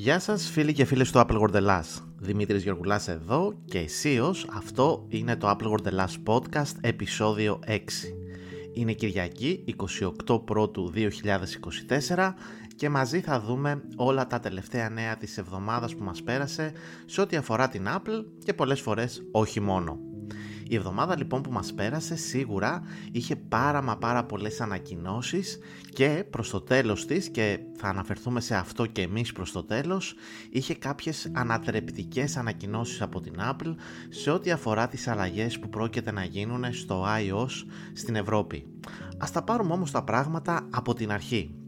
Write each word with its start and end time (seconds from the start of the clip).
Γεια 0.00 0.18
σας 0.18 0.50
φίλοι 0.50 0.72
και 0.72 0.84
φίλες 0.84 1.10
του 1.10 1.18
Apple 1.18 1.40
World 1.40 1.54
Ελλάς. 1.54 2.02
Δημήτρης 2.18 2.62
Γεωργουλάς 2.62 3.08
εδώ 3.08 3.52
και 3.64 3.78
εσείως 3.78 4.46
αυτό 4.52 5.06
είναι 5.08 5.36
το 5.36 5.50
Apple 5.50 5.72
World 5.72 5.86
Ελλάς 5.86 6.18
Podcast 6.26 6.72
επεισόδιο 6.80 7.60
6. 7.66 7.78
Είναι 8.72 8.92
Κυριακή 8.92 9.64
28 10.26 10.44
Πρώτου 10.44 10.92
2024 12.08 12.34
και 12.76 12.88
μαζί 12.88 13.20
θα 13.20 13.40
δούμε 13.40 13.82
όλα 13.96 14.26
τα 14.26 14.40
τελευταία 14.40 14.90
νέα 14.90 15.16
της 15.16 15.38
εβδομάδας 15.38 15.94
που 15.94 16.04
μας 16.04 16.22
πέρασε 16.22 16.72
σε 17.06 17.20
ό,τι 17.20 17.36
αφορά 17.36 17.68
την 17.68 17.86
Apple 17.88 18.24
και 18.44 18.54
πολλές 18.54 18.80
φορές 18.80 19.22
όχι 19.30 19.60
μόνο. 19.60 20.09
Η 20.70 20.74
εβδομάδα 20.74 21.16
λοιπόν 21.16 21.42
που 21.42 21.52
μας 21.52 21.74
πέρασε 21.74 22.16
σίγουρα 22.16 22.82
είχε 23.12 23.36
πάρα 23.36 23.82
μα 23.82 23.96
πάρα 23.96 24.24
πολλές 24.24 24.60
ανακοινώσεις 24.60 25.58
και 25.92 26.24
προς 26.30 26.50
το 26.50 26.60
τέλος 26.60 27.06
της 27.06 27.28
και 27.28 27.58
θα 27.76 27.88
αναφερθούμε 27.88 28.40
σε 28.40 28.54
αυτό 28.54 28.86
και 28.86 29.02
εμείς 29.02 29.32
προς 29.32 29.52
το 29.52 29.64
τέλος 29.64 30.14
είχε 30.50 30.74
κάποιες 30.74 31.30
ανατρεπτικές 31.32 32.36
ανακοινώσεις 32.36 33.02
από 33.02 33.20
την 33.20 33.34
Apple 33.38 33.74
σε 34.08 34.30
ό,τι 34.30 34.50
αφορά 34.50 34.88
τις 34.88 35.08
αλλαγές 35.08 35.58
που 35.58 35.68
πρόκειται 35.68 36.12
να 36.12 36.24
γίνουν 36.24 36.72
στο 36.72 37.04
iOS 37.06 37.64
στην 37.92 38.16
Ευρώπη. 38.16 38.66
Ας 39.18 39.30
τα 39.30 39.42
πάρουμε 39.42 39.72
όμως 39.72 39.90
τα 39.90 40.04
πράγματα 40.04 40.66
από 40.70 40.94
την 40.94 41.12
αρχή. 41.12 41.59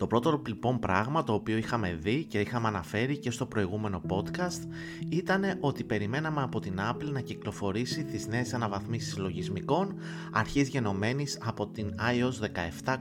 Το 0.00 0.06
πρώτο 0.06 0.42
λοιπόν 0.46 0.78
πράγμα 0.78 1.24
το 1.24 1.32
οποίο 1.32 1.56
είχαμε 1.56 1.94
δει 1.94 2.24
και 2.24 2.40
είχαμε 2.40 2.68
αναφέρει 2.68 3.18
και 3.18 3.30
στο 3.30 3.46
προηγούμενο 3.46 4.02
podcast 4.08 4.66
ήταν 5.08 5.42
ότι 5.60 5.84
περιμέναμε 5.84 6.42
από 6.42 6.60
την 6.60 6.78
Apple 6.78 7.10
να 7.12 7.20
κυκλοφορήσει 7.20 8.04
τις 8.04 8.26
νέες 8.26 8.54
αναβαθμίσεις 8.54 9.16
λογισμικών 9.16 9.94
αρχής 10.32 10.68
γενομένης 10.68 11.38
από 11.44 11.66
την 11.66 11.94
iOS 11.98 12.50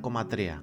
17.3. 0.02 0.62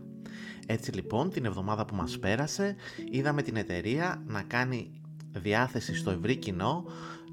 Έτσι 0.66 0.92
λοιπόν 0.92 1.30
την 1.30 1.44
εβδομάδα 1.44 1.84
που 1.84 1.94
μας 1.94 2.18
πέρασε 2.18 2.76
είδαμε 3.10 3.42
την 3.42 3.56
εταιρεία 3.56 4.22
να 4.26 4.42
κάνει 4.42 4.90
διάθεση 5.32 5.94
στο 5.94 6.10
ευρύ 6.10 6.36
κοινό 6.36 6.84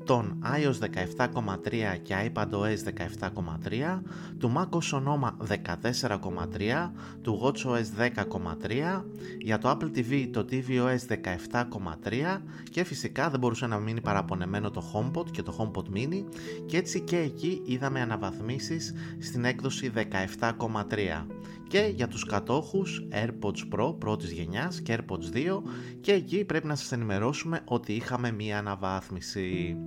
των 0.06 0.44
iOS 0.44 1.06
17.3 1.18 1.98
και 2.02 2.32
iPadOS 2.34 2.78
17.3, 3.20 4.02
του 4.38 4.54
macOS 4.56 4.92
Sonoma 4.92 5.32
14.3, 5.48 6.92
του 7.22 7.42
watchOS 7.44 8.14
10.3, 8.16 9.04
για 9.38 9.58
το 9.58 9.70
Apple 9.70 9.98
TV 9.98 10.30
το 10.32 10.46
tvOS 10.52 11.18
17.3 11.52 12.42
και 12.72 12.84
φυσικά 12.84 13.30
δεν 13.30 13.40
μπορούσε 13.40 13.68
να 13.68 13.78
μείνει 13.78 14.02
παραπονεμένο 14.02 14.72
το 14.72 14.84
HomePod 14.94 15.32
και 15.32 15.42
το 15.42 15.56
HomePod 15.60 15.98
Mini 15.98 16.24
και 16.66 16.78
έτσι 16.78 17.00
και 17.00 17.18
εκεί 17.18 17.62
είδαμε 17.66 18.02
αναβαθμίσεις 18.02 18.94
στην 19.20 19.46
έκδοση 19.46 19.92
17.3 19.96 21.26
και 21.74 21.92
για 21.96 22.08
τους 22.08 22.26
κατόχους 22.26 23.08
AirPods 23.12 23.76
Pro 23.76 23.96
πρώτης 24.00 24.32
γενιάς 24.32 24.82
και 24.82 24.98
AirPods 24.98 25.36
2 25.36 25.62
και 26.02 26.12
εκεί 26.12 26.46
πρέπει 26.46 26.68
να 26.68 26.76
σας 26.76 26.92
ενημερώσουμε 26.92 27.62
ότι 27.66 27.94
είχαμε 27.94 28.32
μία 28.32 28.58
αναβάθμιση. 28.58 29.78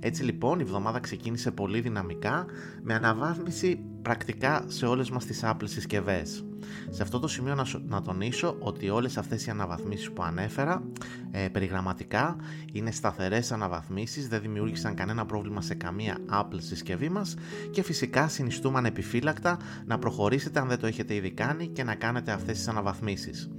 Έτσι 0.00 0.22
λοιπόν 0.22 0.58
η 0.58 0.62
εβδομάδα 0.62 1.00
ξεκίνησε 1.00 1.50
πολύ 1.50 1.80
δυναμικά 1.80 2.46
με 2.82 2.94
αναβάθμιση 2.94 3.80
πρακτικά 4.04 4.64
σε 4.66 4.86
όλες 4.86 5.10
μας 5.10 5.24
τις 5.24 5.40
Apple 5.44 5.64
συσκευές. 5.64 6.44
Σε 6.90 7.02
αυτό 7.02 7.18
το 7.18 7.28
σημείο 7.28 7.54
να, 7.54 7.66
να 7.86 8.02
τονίσω 8.02 8.56
ότι 8.58 8.88
όλες 8.88 9.16
αυτές 9.16 9.46
οι 9.46 9.50
αναβαθμίσεις 9.50 10.10
που 10.10 10.22
ανέφερα 10.22 10.82
ε, 11.30 11.48
περιγραμματικά 11.48 12.36
είναι 12.72 12.90
σταθερές 12.90 13.52
αναβαθμίσεις, 13.52 14.28
δεν 14.28 14.40
δημιούργησαν 14.40 14.94
κανένα 14.94 15.26
πρόβλημα 15.26 15.60
σε 15.60 15.74
καμία 15.74 16.18
Apple 16.30 16.58
συσκευή 16.58 17.08
μας 17.08 17.34
και 17.70 17.82
φυσικά 17.82 18.28
συνιστούμε 18.28 18.78
ανεπιφύλακτα 18.78 19.58
να 19.86 19.98
προχωρήσετε 19.98 20.60
αν 20.60 20.68
δεν 20.68 20.78
το 20.78 20.86
έχετε 20.86 21.14
ήδη 21.14 21.30
κάνει 21.30 21.66
και 21.66 21.84
να 21.84 21.94
κάνετε 21.94 22.32
αυτές 22.32 22.56
τις 22.56 22.68
αναβαθμίσεις. 22.68 23.50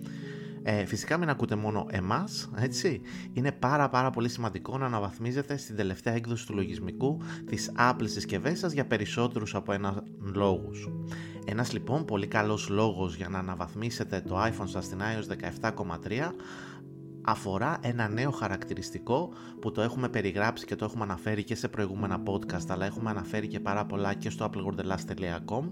Ε, 0.68 0.86
φυσικά 0.86 1.18
μην 1.18 1.30
ακούτε 1.30 1.56
μόνο 1.56 1.86
εμάς, 1.90 2.50
έτσι. 2.56 3.02
Είναι 3.34 3.52
πάρα 3.52 3.90
πάρα 3.90 4.10
πολύ 4.10 4.30
σημαντικό 4.30 4.78
να 4.78 4.86
αναβαθμίζετε 4.86 5.58
στην 5.58 5.76
τελευταία 5.76 6.14
έκδοση 6.14 6.46
του 6.46 6.54
λογισμικού 6.54 7.22
τις 7.46 7.72
Apple 7.78 8.04
συσκευές 8.04 8.60
σας 8.60 8.72
για 8.72 8.86
περισσότερους 8.86 9.56
από 9.56 9.72
ένα 9.72 10.04
λόγους. 10.20 10.90
Ένας 11.46 11.74
λοιπόν 11.74 12.06
πολύ 12.06 12.28
καλός 12.28 12.70
λόγος 12.70 13.16
για 13.16 13.30
να 13.30 13.40
αναβαθμίσετε 13.40 14.22
το 14.28 14.44
iPhone 14.44 14.68
σας 14.68 14.86
στην 14.86 15.00
iOS 15.00 15.32
17.3 15.62 16.32
αφορά 17.26 17.78
ένα 17.82 18.08
νέο 18.08 18.32
χαρακτηριστικό 18.32 19.34
που 19.62 19.72
το 19.72 19.82
έχουμε 19.82 20.10
περιγράψει 20.10 20.66
και 20.66 20.76
το 20.76 20.86
έχουμε 20.86 21.04
αναφέρει 21.04 21.44
και 21.44 21.56
σε 21.56 21.68
προηγούμενα 21.68 22.24
podcast 22.26 22.66
αλλά 22.68 22.86
έχουμε 22.86 23.10
αναφέρει 23.10 23.48
και 23.48 23.60
πάρα 23.60 23.86
πολλά 23.86 24.14
και 24.14 24.30
στο 24.30 24.50
applegordelas.com 24.50 25.70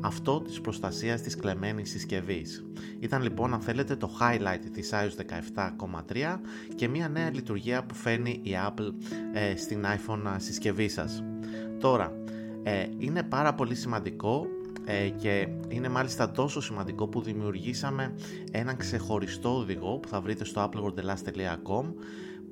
αυτό 0.00 0.40
της 0.40 0.60
προστασίας 0.60 1.20
της 1.20 1.36
κλεμμένης 1.36 1.90
συσκευής. 1.90 2.64
Ήταν 2.98 3.22
λοιπόν 3.22 3.54
αν 3.54 3.60
θέλετε 3.60 3.96
το 3.96 4.10
highlight 4.20 4.70
της 4.72 4.92
iOS 4.92 5.20
17.3 5.54 6.40
και 6.74 6.88
μια 6.88 7.08
νέα 7.08 7.30
λειτουργία 7.30 7.84
που 7.84 7.94
φέρνει 7.94 8.40
η 8.42 8.50
Apple 8.68 8.92
ε, 9.32 9.56
στην 9.56 9.84
iPhone 9.84 10.34
συσκευή 10.36 10.88
σας. 10.88 11.22
Τώρα, 11.78 12.12
ε, 12.62 12.86
είναι 12.98 13.22
πάρα 13.22 13.54
πολύ 13.54 13.74
σημαντικό 13.74 14.46
ε, 14.84 15.08
και 15.08 15.48
είναι 15.68 15.88
μάλιστα 15.88 16.30
τόσο 16.30 16.60
σημαντικό 16.60 17.08
που 17.08 17.22
δημιουργήσαμε 17.22 18.14
έναν 18.52 18.76
ξεχωριστό 18.76 19.56
οδηγό 19.56 19.98
που 19.98 20.08
θα 20.08 20.20
βρείτε 20.20 20.44
στο 20.44 20.70
appleworldelas.com 20.70 21.92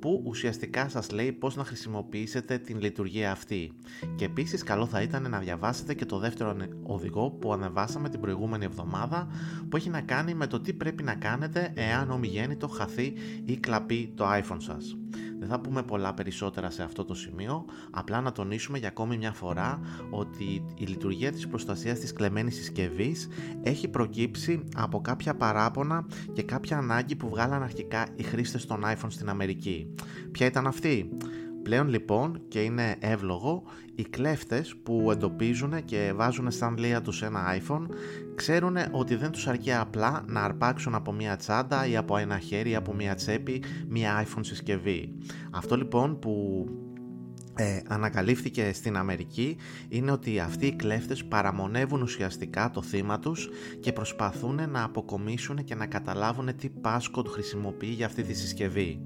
που 0.01 0.23
ουσιαστικά 0.25 0.89
σας 0.89 1.11
λέει 1.11 1.31
πώς 1.31 1.55
να 1.55 1.63
χρησιμοποιήσετε 1.63 2.57
την 2.57 2.79
λειτουργία 2.79 3.31
αυτή. 3.31 3.71
Και 4.15 4.25
επίσης 4.25 4.63
καλό 4.63 4.85
θα 4.85 5.01
ήταν 5.01 5.29
να 5.29 5.39
διαβάσετε 5.39 5.93
και 5.93 6.05
το 6.05 6.17
δεύτερο 6.17 6.55
οδηγό 6.83 7.31
που 7.31 7.53
ανεβάσαμε 7.53 8.09
την 8.09 8.19
προηγούμενη 8.19 8.65
εβδομάδα 8.65 9.27
που 9.69 9.77
έχει 9.77 9.89
να 9.89 10.01
κάνει 10.01 10.33
με 10.33 10.47
το 10.47 10.59
τι 10.59 10.73
πρέπει 10.73 11.03
να 11.03 11.15
κάνετε 11.15 11.73
εάν 11.75 12.11
ομιγέννητο 12.11 12.67
χαθεί 12.67 13.13
ή 13.45 13.57
κλαπεί 13.57 14.11
το 14.15 14.25
iPhone 14.27 14.57
σας. 14.57 14.97
Δεν 15.41 15.49
θα 15.49 15.59
πούμε 15.59 15.83
πολλά 15.83 16.13
περισσότερα 16.13 16.69
σε 16.69 16.83
αυτό 16.83 17.05
το 17.05 17.13
σημείο, 17.13 17.65
απλά 17.91 18.21
να 18.21 18.31
τονίσουμε 18.31 18.77
για 18.77 18.87
ακόμη 18.87 19.17
μια 19.17 19.31
φορά 19.31 19.79
ότι 20.09 20.63
η 20.75 20.85
λειτουργία 20.85 21.31
της 21.31 21.47
προστασίας 21.47 21.99
της 21.99 22.13
κλεμμένης 22.13 22.55
συσκευής 22.55 23.27
έχει 23.63 23.87
προκύψει 23.87 24.63
από 24.75 25.01
κάποια 25.01 25.35
παράπονα 25.35 26.05
και 26.33 26.43
κάποια 26.43 26.77
ανάγκη 26.77 27.15
που 27.15 27.29
βγάλαν 27.29 27.63
αρχικά 27.63 28.07
οι 28.15 28.23
χρήστες 28.23 28.65
των 28.65 28.83
iPhone 28.85 29.07
στην 29.07 29.29
Αμερική. 29.29 29.95
Ποια 30.31 30.45
ήταν 30.45 30.67
αυτή; 30.67 31.17
Πλέον 31.63 31.89
λοιπόν 31.89 32.41
και 32.47 32.59
είναι 32.59 32.95
εύλογο 32.99 33.63
οι 33.95 34.03
κλέφτες 34.03 34.75
που 34.83 35.11
εντοπίζουν 35.11 35.85
και 35.85 36.11
βάζουν 36.15 36.51
στα 36.51 36.65
αγγλία 36.65 37.01
τους 37.01 37.21
ένα 37.21 37.55
iPhone 37.57 37.85
ξέρουν 38.35 38.77
ότι 38.91 39.15
δεν 39.15 39.31
τους 39.31 39.47
αρκεί 39.47 39.73
απλά 39.73 40.23
να 40.27 40.43
αρπάξουν 40.43 40.95
από 40.95 41.11
μια 41.11 41.35
τσάντα 41.35 41.87
ή 41.87 41.97
από 41.97 42.17
ένα 42.17 42.39
χέρι 42.39 42.69
ή 42.69 42.75
από 42.75 42.93
μια 42.93 43.15
τσέπη 43.15 43.63
μια 43.87 44.25
iPhone 44.25 44.41
συσκευή. 44.41 45.17
Αυτό 45.51 45.75
λοιπόν 45.75 46.19
που 46.19 46.65
ε, 47.55 47.79
ανακαλύφθηκε 47.87 48.71
στην 48.73 48.97
Αμερική 48.97 49.57
είναι 49.89 50.11
ότι 50.11 50.39
αυτοί 50.39 50.65
οι 50.65 50.75
κλέφτες 50.75 51.25
παραμονεύουν 51.25 52.01
ουσιαστικά 52.01 52.69
το 52.71 52.81
θύμα 52.81 53.19
τους 53.19 53.49
και 53.79 53.93
προσπαθούν 53.93 54.69
να 54.69 54.83
αποκομίσουν 54.83 55.63
και 55.63 55.75
να 55.75 55.85
καταλάβουν 55.85 56.55
τι 56.55 56.69
passcode 56.81 57.27
χρησιμοποιεί 57.27 57.87
για 57.87 58.05
αυτή 58.05 58.23
τη 58.23 58.33
συσκευή. 58.33 59.01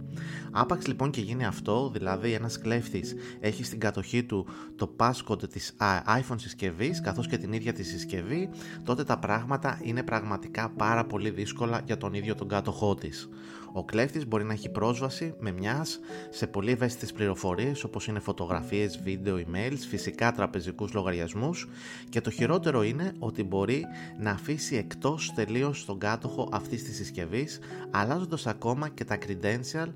Άπαξ 0.51 0.87
λοιπόν 0.87 1.11
και 1.11 1.21
γίνει 1.21 1.45
αυτό, 1.45 1.89
δηλαδή 1.93 2.31
ένας 2.31 2.59
κλέφτης 2.59 3.15
έχει 3.39 3.63
στην 3.63 3.79
κατοχή 3.79 4.23
του 4.23 4.47
το 4.75 4.95
passcode 4.99 5.49
της 5.49 5.75
iPhone 6.05 6.35
συσκευής 6.39 7.01
καθώς 7.01 7.27
και 7.27 7.37
την 7.37 7.53
ίδια 7.53 7.73
τη 7.73 7.83
συσκευή, 7.83 8.49
τότε 8.83 9.03
τα 9.03 9.19
πράγματα 9.19 9.79
είναι 9.83 10.03
πραγματικά 10.03 10.69
πάρα 10.69 11.05
πολύ 11.05 11.29
δύσκολα 11.29 11.81
για 11.85 11.97
τον 11.97 12.13
ίδιο 12.13 12.35
τον 12.35 12.47
κάτοχό 12.47 12.95
της. 12.95 13.29
Ο 13.77 13.83
κλέφτης 13.83 14.27
μπορεί 14.27 14.43
να 14.43 14.53
έχει 14.53 14.69
πρόσβαση 14.69 15.33
με 15.39 15.51
μιας 15.51 15.99
σε 16.29 16.47
πολύ 16.47 16.71
ευαίσθητες 16.71 17.11
πληροφορίες 17.11 17.83
όπως 17.83 18.07
είναι 18.07 18.19
φωτογραφίες, 18.19 18.99
βίντεο, 19.03 19.37
emails, 19.37 19.77
φυσικά 19.89 20.31
τραπεζικούς 20.31 20.93
λογαριασμούς 20.93 21.67
και 22.09 22.21
το 22.21 22.29
χειρότερο 22.29 22.83
είναι 22.83 23.13
ότι 23.19 23.43
μπορεί 23.43 23.85
να 24.19 24.31
αφήσει 24.31 24.75
εκτός 24.75 25.33
τελείως 25.35 25.85
τον 25.85 25.99
κάτοχο 25.99 26.49
αυτής 26.51 26.83
της 26.83 26.95
συσκευής 26.95 27.59
αλλάζοντας 27.91 28.47
ακόμα 28.47 28.89
και 28.89 29.03
τα 29.03 29.17
credential 29.17 29.87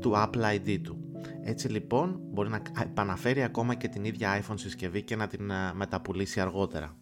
του 0.00 0.12
Apple 0.14 0.56
ID 0.56 0.78
του. 0.82 0.96
Έτσι 1.44 1.68
λοιπόν 1.68 2.20
μπορεί 2.20 2.48
να 2.48 2.62
επαναφέρει 2.82 3.42
ακόμα 3.42 3.74
και 3.74 3.88
την 3.88 4.04
ίδια 4.04 4.42
iPhone 4.42 4.54
συσκευή 4.54 5.02
και 5.02 5.16
να 5.16 5.26
την 5.26 5.50
ε, 5.50 5.72
μεταπουλήσει 5.74 6.40
αργότερα. 6.40 6.96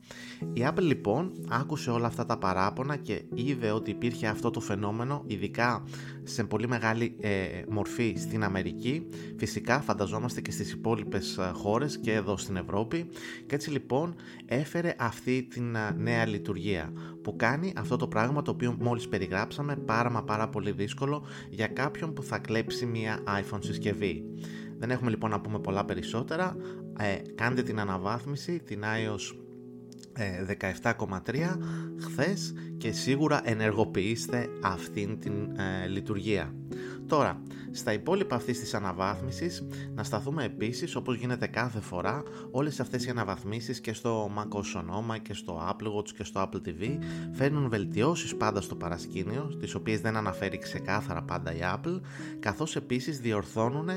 Η 0.53 0.67
Apple 0.69 0.83
λοιπόν 0.83 1.33
άκουσε 1.49 1.91
όλα 1.91 2.07
αυτά 2.07 2.27
τα 2.27 2.39
παράπονα 2.39 2.97
και 2.97 3.23
είδε 3.35 3.71
ότι 3.71 3.91
υπήρχε 3.91 4.27
αυτό 4.27 4.51
το 4.51 4.61
φαινόμενο 4.61 5.23
ειδικά 5.27 5.85
σε 6.23 6.45
πολύ 6.45 6.69
μεγάλη 6.69 7.17
ε, 7.21 7.47
μορφή 7.69 8.15
στην 8.19 8.45
Αμερική 8.45 9.07
φυσικά 9.39 9.81
φανταζόμαστε 9.81 10.41
και 10.41 10.51
στις 10.51 10.73
υπόλοιπες 10.73 11.39
ε, 11.39 11.51
χώρες 11.55 11.99
και 11.99 12.13
εδώ 12.13 12.37
στην 12.37 12.57
Ευρώπη 12.57 13.09
και 13.47 13.55
έτσι 13.55 13.71
λοιπόν 13.71 14.15
έφερε 14.47 14.95
αυτή 14.99 15.43
την 15.43 15.77
νέα 15.97 16.27
λειτουργία 16.27 16.93
που 17.23 17.37
κάνει 17.37 17.73
αυτό 17.77 17.97
το 17.97 18.09
πράγμα 18.09 18.43
το 18.43 18.51
οποίο 18.51 18.77
μόλις 18.81 19.09
περιγράψαμε 19.09 19.77
πάρα 19.77 20.11
μα 20.11 20.25
πάρα 20.25 20.49
πολύ 20.49 20.73
δύσκολο 20.73 21.25
για 21.51 21.67
κάποιον 21.67 22.13
που 22.13 22.23
θα 22.23 22.39
κλέψει 22.39 22.87
μια 22.87 23.19
iPhone 23.27 23.59
συσκευή. 23.61 24.25
Δεν 24.81 24.91
έχουμε 24.91 25.11
λοιπόν 25.11 25.31
να 25.31 25.41
πούμε 25.41 25.59
πολλά 25.59 25.85
περισσότερα. 25.85 26.57
Ε, 26.99 27.17
κάντε 27.35 27.63
την 27.63 27.81
αναβάθμιση, 27.81 28.61
την 28.61 28.83
iOS 28.83 29.37
17,3 30.83 31.35
ε, 31.35 31.49
χθες 32.01 32.55
και 32.79 32.93
σίγουρα 32.93 33.41
ενεργοποιήστε 33.45 34.49
αυτήν 34.63 35.19
την 35.19 35.59
ε, 35.59 35.87
λειτουργία. 35.87 36.55
Τώρα, 37.07 37.43
στα 37.71 37.93
υπόλοιπα 37.93 38.37
αυτής 38.37 38.61
της 38.61 38.75
αναβάθμισης 38.75 39.67
να 39.95 40.05
σταθούμε 40.05 40.45
επίσης 40.45 40.97
όπως 40.97 41.17
γίνεται 41.17 41.47
κάθε 41.47 41.81
φορά 41.81 42.23
όλες 42.51 42.81
αυτές 42.81 43.07
οι 43.07 43.11
αναβαθμίσεις 43.11 43.81
και 43.81 43.93
στο 43.93 44.31
Mac 44.37 44.59
OS 44.59 44.79
Sonoma 44.79 45.19
και 45.23 45.35
στο 45.35 45.69
Apple 45.71 45.97
Watch 45.97 46.11
και 46.17 46.25
στο 46.25 46.43
Apple 46.43 46.69
TV 46.69 46.99
φέρνουν 47.33 47.69
βελτιώσεις 47.69 48.37
πάντα 48.37 48.61
στο 48.61 48.75
παρασκήνιο 48.75 49.57
τις 49.61 49.75
οποίες 49.75 50.01
δεν 50.01 50.17
αναφέρει 50.17 50.59
ξεκάθαρα 50.59 51.23
πάντα 51.23 51.55
η 51.55 51.59
Apple 51.63 52.01
καθώς 52.41 52.77
επίσης 52.77 53.19
διορθώνουν 53.19 53.89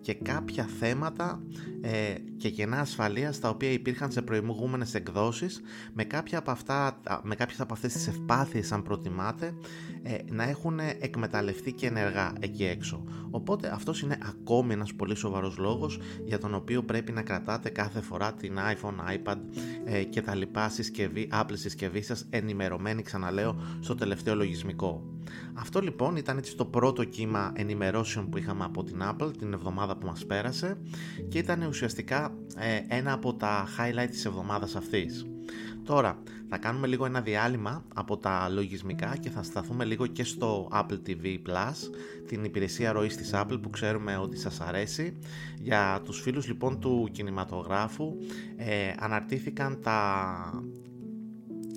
και 0.00 0.14
κάποια 0.14 0.68
θέματα 0.78 1.42
ε, 1.80 2.14
και 2.36 2.50
κενά 2.50 2.80
ασφαλείας 2.80 3.38
τα 3.38 3.48
οποία 3.48 3.70
υπήρχαν 3.70 4.10
σε 4.10 4.22
προηγούμενες 4.22 4.94
εκδόσεις 4.94 5.60
με, 5.92 6.04
κάποια 6.04 6.38
από 6.38 6.50
αυτά, 6.50 7.00
με 7.22 7.34
κάποιες 7.34 7.60
από 7.60 7.72
αυτές 7.72 7.92
τις 7.92 8.06
ευπάθειες 8.08 8.72
αν 8.72 8.82
προτιμάτε 8.82 9.54
ε, 10.02 10.16
να 10.30 10.48
έχουν 10.48 10.78
εκμεταλλευτεί 11.00 11.72
και 11.72 11.86
ενεργά 11.86 12.32
εκεί 12.40 12.64
έξω. 12.64 13.04
Οπότε 13.30 13.74
αυτός 13.74 14.02
είναι 14.02 14.18
ακόμη 14.22 14.72
ένας 14.72 14.94
πολύ 14.94 15.14
σοβαρός 15.14 15.58
λόγος 15.58 15.98
για 16.24 16.38
τον 16.38 16.54
οποίο 16.54 16.82
πρέπει 16.82 17.12
να 17.12 17.22
κρατάτε 17.22 17.68
κάθε 17.68 18.00
φορά 18.00 18.32
την 18.32 18.58
iPhone, 18.58 19.14
iPad 19.16 19.36
ε, 19.84 20.02
και 20.04 20.22
τα 20.22 20.34
λοιπά 20.34 20.68
συσκευή, 20.68 21.28
Apple 21.32 21.52
συσκευή 21.52 22.02
σας 22.02 22.26
ενημερωμένη 22.30 23.02
ξαναλέω 23.02 23.60
στο 23.80 23.94
τελευταίο 23.94 24.34
λογισμικό. 24.34 25.04
Αυτό 25.54 25.80
λοιπόν 25.80 26.16
ήταν 26.16 26.38
έτσι 26.38 26.56
το 26.56 26.64
πρώτο 26.64 27.04
κύμα 27.04 27.52
ενημερώσεων 27.54 28.28
που 28.28 28.38
είχαμε 28.38 28.64
από 28.64 28.84
την 28.84 29.02
Apple 29.02 29.30
την 29.38 29.52
εβδομάδα 29.52 29.96
που 29.96 30.06
μας 30.06 30.26
πέρασε 30.26 30.76
και 31.28 31.38
ήταν 31.38 31.62
ουσιαστικά 31.62 32.34
ε, 32.56 32.96
ένα 32.96 33.12
από 33.12 33.34
τα 33.34 33.66
highlight 33.78 34.10
της 34.10 34.24
εβδομάδας 34.24 34.76
αυτής. 34.76 35.26
Τώρα 35.84 36.22
θα 36.48 36.58
κάνουμε 36.58 36.86
λίγο 36.86 37.04
ένα 37.04 37.20
διάλειμμα 37.20 37.84
από 37.94 38.16
τα 38.16 38.48
λογισμικά 38.48 39.16
και 39.16 39.30
θα 39.30 39.42
σταθούμε 39.42 39.84
λίγο 39.84 40.06
και 40.06 40.24
στο 40.24 40.68
Apple 40.72 41.00
TV 41.06 41.24
Plus, 41.24 41.90
την 42.26 42.44
υπηρεσία 42.44 42.92
ροής 42.92 43.16
της 43.16 43.30
Apple 43.34 43.58
που 43.62 43.70
ξέρουμε 43.70 44.16
ότι 44.16 44.36
σας 44.36 44.60
αρέσει. 44.60 45.18
Για 45.58 46.00
τους 46.04 46.20
φίλους 46.20 46.46
λοιπόν 46.46 46.80
του 46.80 47.08
κινηματογράφου 47.12 48.16
ε, 48.56 48.92
αναρτήθηκαν 48.98 49.80
τα 49.82 50.62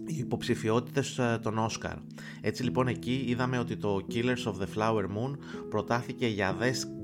οι 0.06 0.18
υποψηφιότητες 0.18 1.18
ε, 1.18 1.40
των 1.42 1.58
Όσκαρ. 1.58 1.96
Έτσι 2.42 2.64
λοιπόν 2.64 2.88
εκεί 2.88 3.26
είδαμε 3.28 3.60
ότι 3.60 3.78
το 3.78 4.06
Killers 4.12 4.44
of 4.46 4.54
the 4.54 4.68
Flower 4.78 5.04
Moon 5.04 5.38
προτάθηκε 5.70 6.28
για 6.28 6.56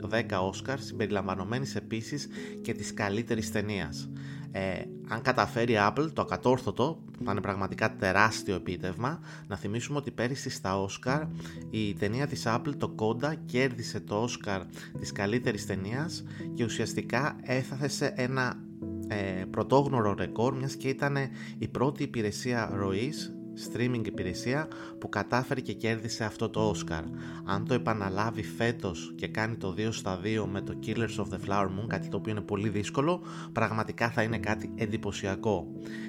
10 0.10 0.24
Όσκαρ 0.42 0.80
συμπεριλαμβανομένης 0.80 1.76
επίσης 1.76 2.28
και 2.62 2.74
της 2.74 2.94
καλύτερης 2.94 3.52
ταινίας. 3.52 4.10
Ε, 4.52 4.82
αν 5.08 5.22
καταφέρει 5.22 5.74
η 5.74 5.78
Apple 5.80 6.10
το 6.14 6.22
ακατόρθωτο, 6.22 7.04
θα 7.26 7.32
είναι 7.32 7.42
πραγματικά 7.42 7.96
τεράστιο 7.96 8.56
επίτευγμα, 8.56 9.20
να 9.48 9.56
θυμίσουμε 9.56 9.98
ότι 9.98 10.12
πέρυσι 10.12 10.50
στα 10.50 10.86
Oscar 10.86 11.28
η 11.70 11.94
ταινία 11.94 12.28
της 12.28 12.44
Apple, 12.48 12.74
το 12.78 12.96
Coda, 13.00 13.34
κέρδισε 13.46 14.00
το 14.00 14.28
Oscar 14.28 14.62
της 15.00 15.12
καλύτερης 15.12 15.66
ταινίας 15.66 16.24
και 16.54 16.64
ουσιαστικά 16.64 17.36
έφτασε 17.42 18.14
ένα 18.16 18.60
ε, 19.08 19.44
πρωτόγνωρο 19.50 20.14
ρεκόρ 20.14 20.56
μιας 20.56 20.76
και 20.76 20.88
ήταν 20.88 21.16
η 21.58 21.68
πρώτη 21.68 22.04
υπηρεσία 22.04 22.72
ροής 22.74 23.34
streaming 23.72 24.06
υπηρεσία 24.06 24.68
που 25.00 25.10
κατάφερε 25.10 25.60
και 25.60 25.74
κέρδισε 25.74 26.24
αυτό 26.24 26.50
το 26.50 26.76
Oscar. 26.76 27.04
Αν 27.46 27.66
το 27.66 27.74
επαναλάβει 27.74 28.44
φέτος 28.44 29.14
και 29.16 29.28
κάνει 29.28 29.56
το 29.56 29.76
2 29.78 29.88
στα 29.92 30.20
2 30.24 30.46
με 30.52 30.62
το 30.62 30.80
Killers 30.86 31.24
of 31.24 31.28
the 31.34 31.48
Flower 31.48 31.66
Moon, 31.66 31.88
κάτι 31.88 32.08
το 32.08 32.18
οποίο 32.18 32.32
είναι 32.32 32.42
πολύ 32.42 32.70
δύσκολο, 32.70 33.22
πραγματικά 33.52 34.10
θα 34.10 34.24
είναι 34.24 34.38
κάτι 34.38 34.72
εντυπωσιακό. 34.76 35.68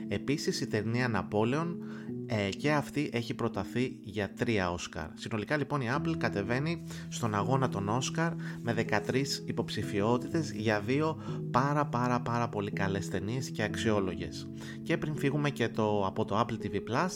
Επίσης 0.09 0.61
η 0.61 0.67
ταινία 0.67 1.29
Napoleon 1.31 1.77
ε, 2.33 2.49
και 2.49 2.73
αυτή 2.73 3.11
έχει 3.13 3.35
προταθεί 3.35 3.99
για 4.03 4.31
3 4.45 4.71
Όσκαρ. 4.73 5.07
Συνολικά 5.15 5.57
λοιπόν 5.57 5.81
η 5.81 5.87
Apple 5.97 6.15
κατεβαίνει 6.19 6.83
στον 7.09 7.35
αγώνα 7.35 7.69
των 7.69 7.89
Όσκαρ 7.89 8.33
με 8.63 8.85
13 9.09 9.25
υποψηφιότητες 9.45 10.53
για 10.53 10.81
δύο 10.81 11.23
πάρα 11.51 11.87
πάρα 11.87 12.21
πάρα 12.21 12.49
πολύ 12.49 12.71
καλές 12.71 13.09
ταινίες 13.09 13.51
και 13.51 13.63
αξιόλογες. 13.63 14.49
Και 14.83 14.97
πριν 14.97 15.17
φύγουμε 15.17 15.51
και 15.51 15.69
το, 15.69 16.07
από 16.07 16.25
το 16.25 16.41
Apple 16.41 16.67
TV 16.67 16.75
Plus 16.75 17.11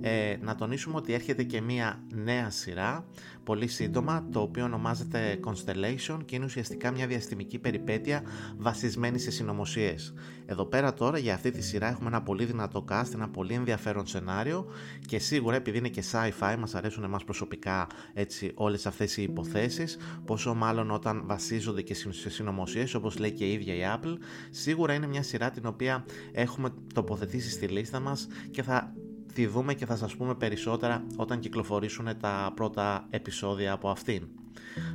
ε, 0.00 0.36
να 0.40 0.54
τονίσουμε 0.54 0.96
ότι 0.96 1.12
έρχεται 1.12 1.42
και 1.42 1.60
μία 1.60 2.04
νέα 2.14 2.50
σειρά 2.50 3.06
πολύ 3.46 3.66
σύντομα 3.66 4.26
το 4.32 4.40
οποίο 4.40 4.64
ονομάζεται 4.64 5.40
Constellation 5.44 6.18
και 6.24 6.36
είναι 6.36 6.44
ουσιαστικά 6.44 6.90
μια 6.90 7.06
διαστημική 7.06 7.58
περιπέτεια 7.58 8.22
βασισμένη 8.56 9.18
σε 9.18 9.30
συνωμοσίες. 9.30 10.14
Εδώ 10.46 10.64
πέρα 10.64 10.94
τώρα 10.94 11.18
για 11.18 11.34
αυτή 11.34 11.50
τη 11.50 11.62
σειρά 11.62 11.88
έχουμε 11.88 12.08
ένα 12.08 12.22
πολύ 12.22 12.44
δυνατό 12.44 12.84
cast, 12.90 13.14
ένα 13.14 13.28
πολύ 13.28 13.54
ενδιαφέρον 13.54 14.06
σενάριο 14.06 14.66
και 15.06 15.18
σίγουρα 15.18 15.56
επειδή 15.56 15.78
είναι 15.78 15.88
και 15.88 16.02
sci-fi 16.12 16.56
μας 16.58 16.74
αρέσουν 16.74 17.04
εμάς 17.04 17.24
προσωπικά 17.24 17.86
έτσι 18.14 18.52
όλες 18.54 18.86
αυτές 18.86 19.16
οι 19.16 19.22
υποθέσεις 19.22 19.96
πόσο 20.24 20.54
μάλλον 20.54 20.90
όταν 20.90 21.22
βασίζονται 21.26 21.82
και 21.82 21.94
σε 21.94 22.30
συνωμοσίες, 22.30 22.94
όπως 22.94 23.18
λέει 23.18 23.32
και 23.32 23.44
η 23.44 23.52
ίδια 23.52 23.74
η 23.74 23.98
Apple 24.00 24.16
σίγουρα 24.50 24.94
είναι 24.94 25.06
μια 25.06 25.22
σειρά 25.22 25.50
την 25.50 25.66
οποία 25.66 26.04
έχουμε 26.32 26.68
τοποθετήσει 26.94 27.50
στη 27.50 27.66
λίστα 27.66 28.00
μας 28.00 28.26
και 28.50 28.62
θα 28.62 28.94
τη 29.36 29.46
δούμε 29.46 29.74
και 29.74 29.86
θα 29.86 29.96
σας 29.96 30.16
πούμε 30.16 30.34
περισσότερα 30.34 31.06
όταν 31.16 31.38
κυκλοφορήσουν 31.38 32.08
τα 32.20 32.52
πρώτα 32.54 33.06
επεισόδια 33.10 33.72
από 33.72 33.88
αυτήν. 33.88 34.28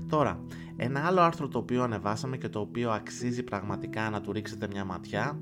Τώρα, 0.10 0.46
ένα 0.76 1.06
άλλο 1.06 1.22
άρθρο 1.22 1.48
το 1.48 1.58
οποίο 1.58 1.84
ανεβάσαμε 1.84 2.38
και 2.38 2.50
το 2.50 2.60
οποίο 2.60 2.92
αξίζει 2.92 3.44
πραγματικά 3.44 4.10
να 4.10 4.22
του 4.22 4.32
ρίξετε 4.32 4.68
μια 4.72 4.86
ματιά 4.86 5.40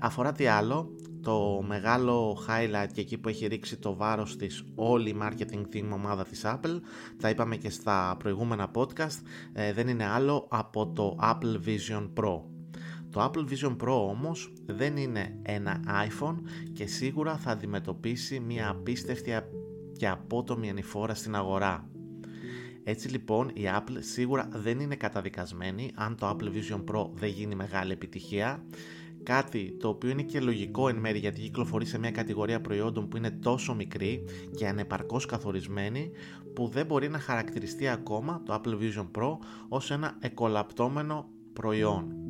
αφορά 0.00 0.32
τι 0.32 0.46
άλλο, 0.46 0.90
το 1.22 1.64
μεγάλο 1.66 2.38
highlight 2.48 2.88
και 2.92 3.00
εκεί 3.00 3.18
που 3.18 3.28
έχει 3.28 3.46
ρίξει 3.46 3.76
το 3.76 3.96
βάρος 3.96 4.36
της 4.36 4.64
όλη 4.74 5.08
η 5.08 5.16
marketing 5.22 5.74
team 5.74 5.88
ομάδα 5.92 6.24
της 6.24 6.42
Apple 6.44 6.80
τα 7.20 7.28
είπαμε 7.28 7.56
και 7.56 7.70
στα 7.70 8.16
προηγούμενα 8.18 8.70
podcast 8.74 9.20
ε, 9.52 9.72
δεν 9.72 9.88
είναι 9.88 10.06
άλλο 10.06 10.46
από 10.50 10.86
το 10.86 11.16
Apple 11.20 11.58
Vision 11.66 12.08
Pro 12.14 12.53
το 13.14 13.30
Apple 13.30 13.52
Vision 13.52 13.76
Pro 13.76 14.08
όμως 14.08 14.52
δεν 14.66 14.96
είναι 14.96 15.38
ένα 15.42 15.80
iPhone 16.08 16.36
και 16.72 16.86
σίγουρα 16.86 17.36
θα 17.36 17.50
αντιμετωπίσει 17.50 18.40
μια 18.40 18.68
απίστευτη 18.68 19.32
και 19.96 20.08
απότομη 20.08 20.70
ανηφόρα 20.70 21.14
στην 21.14 21.34
αγορά. 21.34 21.88
Έτσι 22.84 23.08
λοιπόν 23.08 23.48
η 23.48 23.62
Apple 23.76 23.96
σίγουρα 23.98 24.48
δεν 24.52 24.80
είναι 24.80 24.94
καταδικασμένη 24.96 25.90
αν 25.94 26.16
το 26.16 26.28
Apple 26.28 26.44
Vision 26.44 26.84
Pro 26.84 27.08
δεν 27.14 27.28
γίνει 27.28 27.54
μεγάλη 27.54 27.92
επιτυχία 27.92 28.64
Κάτι 29.22 29.76
το 29.80 29.88
οποίο 29.88 30.10
είναι 30.10 30.22
και 30.22 30.40
λογικό 30.40 30.88
εν 30.88 30.96
μέρει 30.96 31.18
γιατί 31.18 31.40
κυκλοφορεί 31.40 31.84
σε 31.84 31.98
μια 31.98 32.10
κατηγορία 32.10 32.60
προϊόντων 32.60 33.08
που 33.08 33.16
είναι 33.16 33.30
τόσο 33.30 33.74
μικρή 33.74 34.24
και 34.56 34.68
ανεπαρκώς 34.68 35.26
καθορισμένη 35.26 36.10
που 36.54 36.68
δεν 36.68 36.86
μπορεί 36.86 37.08
να 37.08 37.18
χαρακτηριστεί 37.18 37.88
ακόμα 37.88 38.42
το 38.44 38.60
Apple 38.60 38.78
Vision 38.78 39.06
Pro 39.18 39.36
ως 39.68 39.90
ένα 39.90 40.16
εκολαπτώμενο 40.20 41.28
προϊόν 41.52 42.23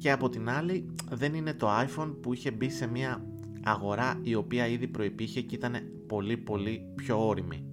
και 0.00 0.10
από 0.10 0.28
την 0.28 0.48
άλλη 0.48 0.94
δεν 1.10 1.34
είναι 1.34 1.54
το 1.54 1.68
iPhone 1.70 2.14
που 2.20 2.32
είχε 2.32 2.50
μπει 2.50 2.70
σε 2.70 2.86
μια 2.86 3.24
αγορά 3.62 4.20
η 4.22 4.34
οποία 4.34 4.66
ήδη 4.66 4.86
προϋπήχε 4.88 5.40
και 5.40 5.54
ήταν 5.54 5.74
πολύ 6.06 6.36
πολύ 6.36 6.92
πιο 6.94 7.26
όρημη. 7.26 7.64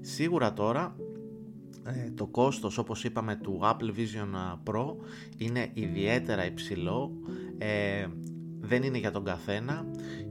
Σίγουρα 0.00 0.52
τώρα 0.52 0.96
ε, 1.84 2.10
το 2.10 2.26
κόστος 2.26 2.78
όπως 2.78 3.04
είπαμε 3.04 3.36
του 3.36 3.60
Apple 3.62 3.90
Vision 3.96 4.58
Pro 4.64 4.94
είναι 5.36 5.70
ιδιαίτερα 5.74 6.46
υψηλό, 6.46 7.12
ε, 7.58 8.06
δεν 8.60 8.82
είναι 8.82 8.98
για 8.98 9.10
τον 9.10 9.24
καθένα 9.24 9.86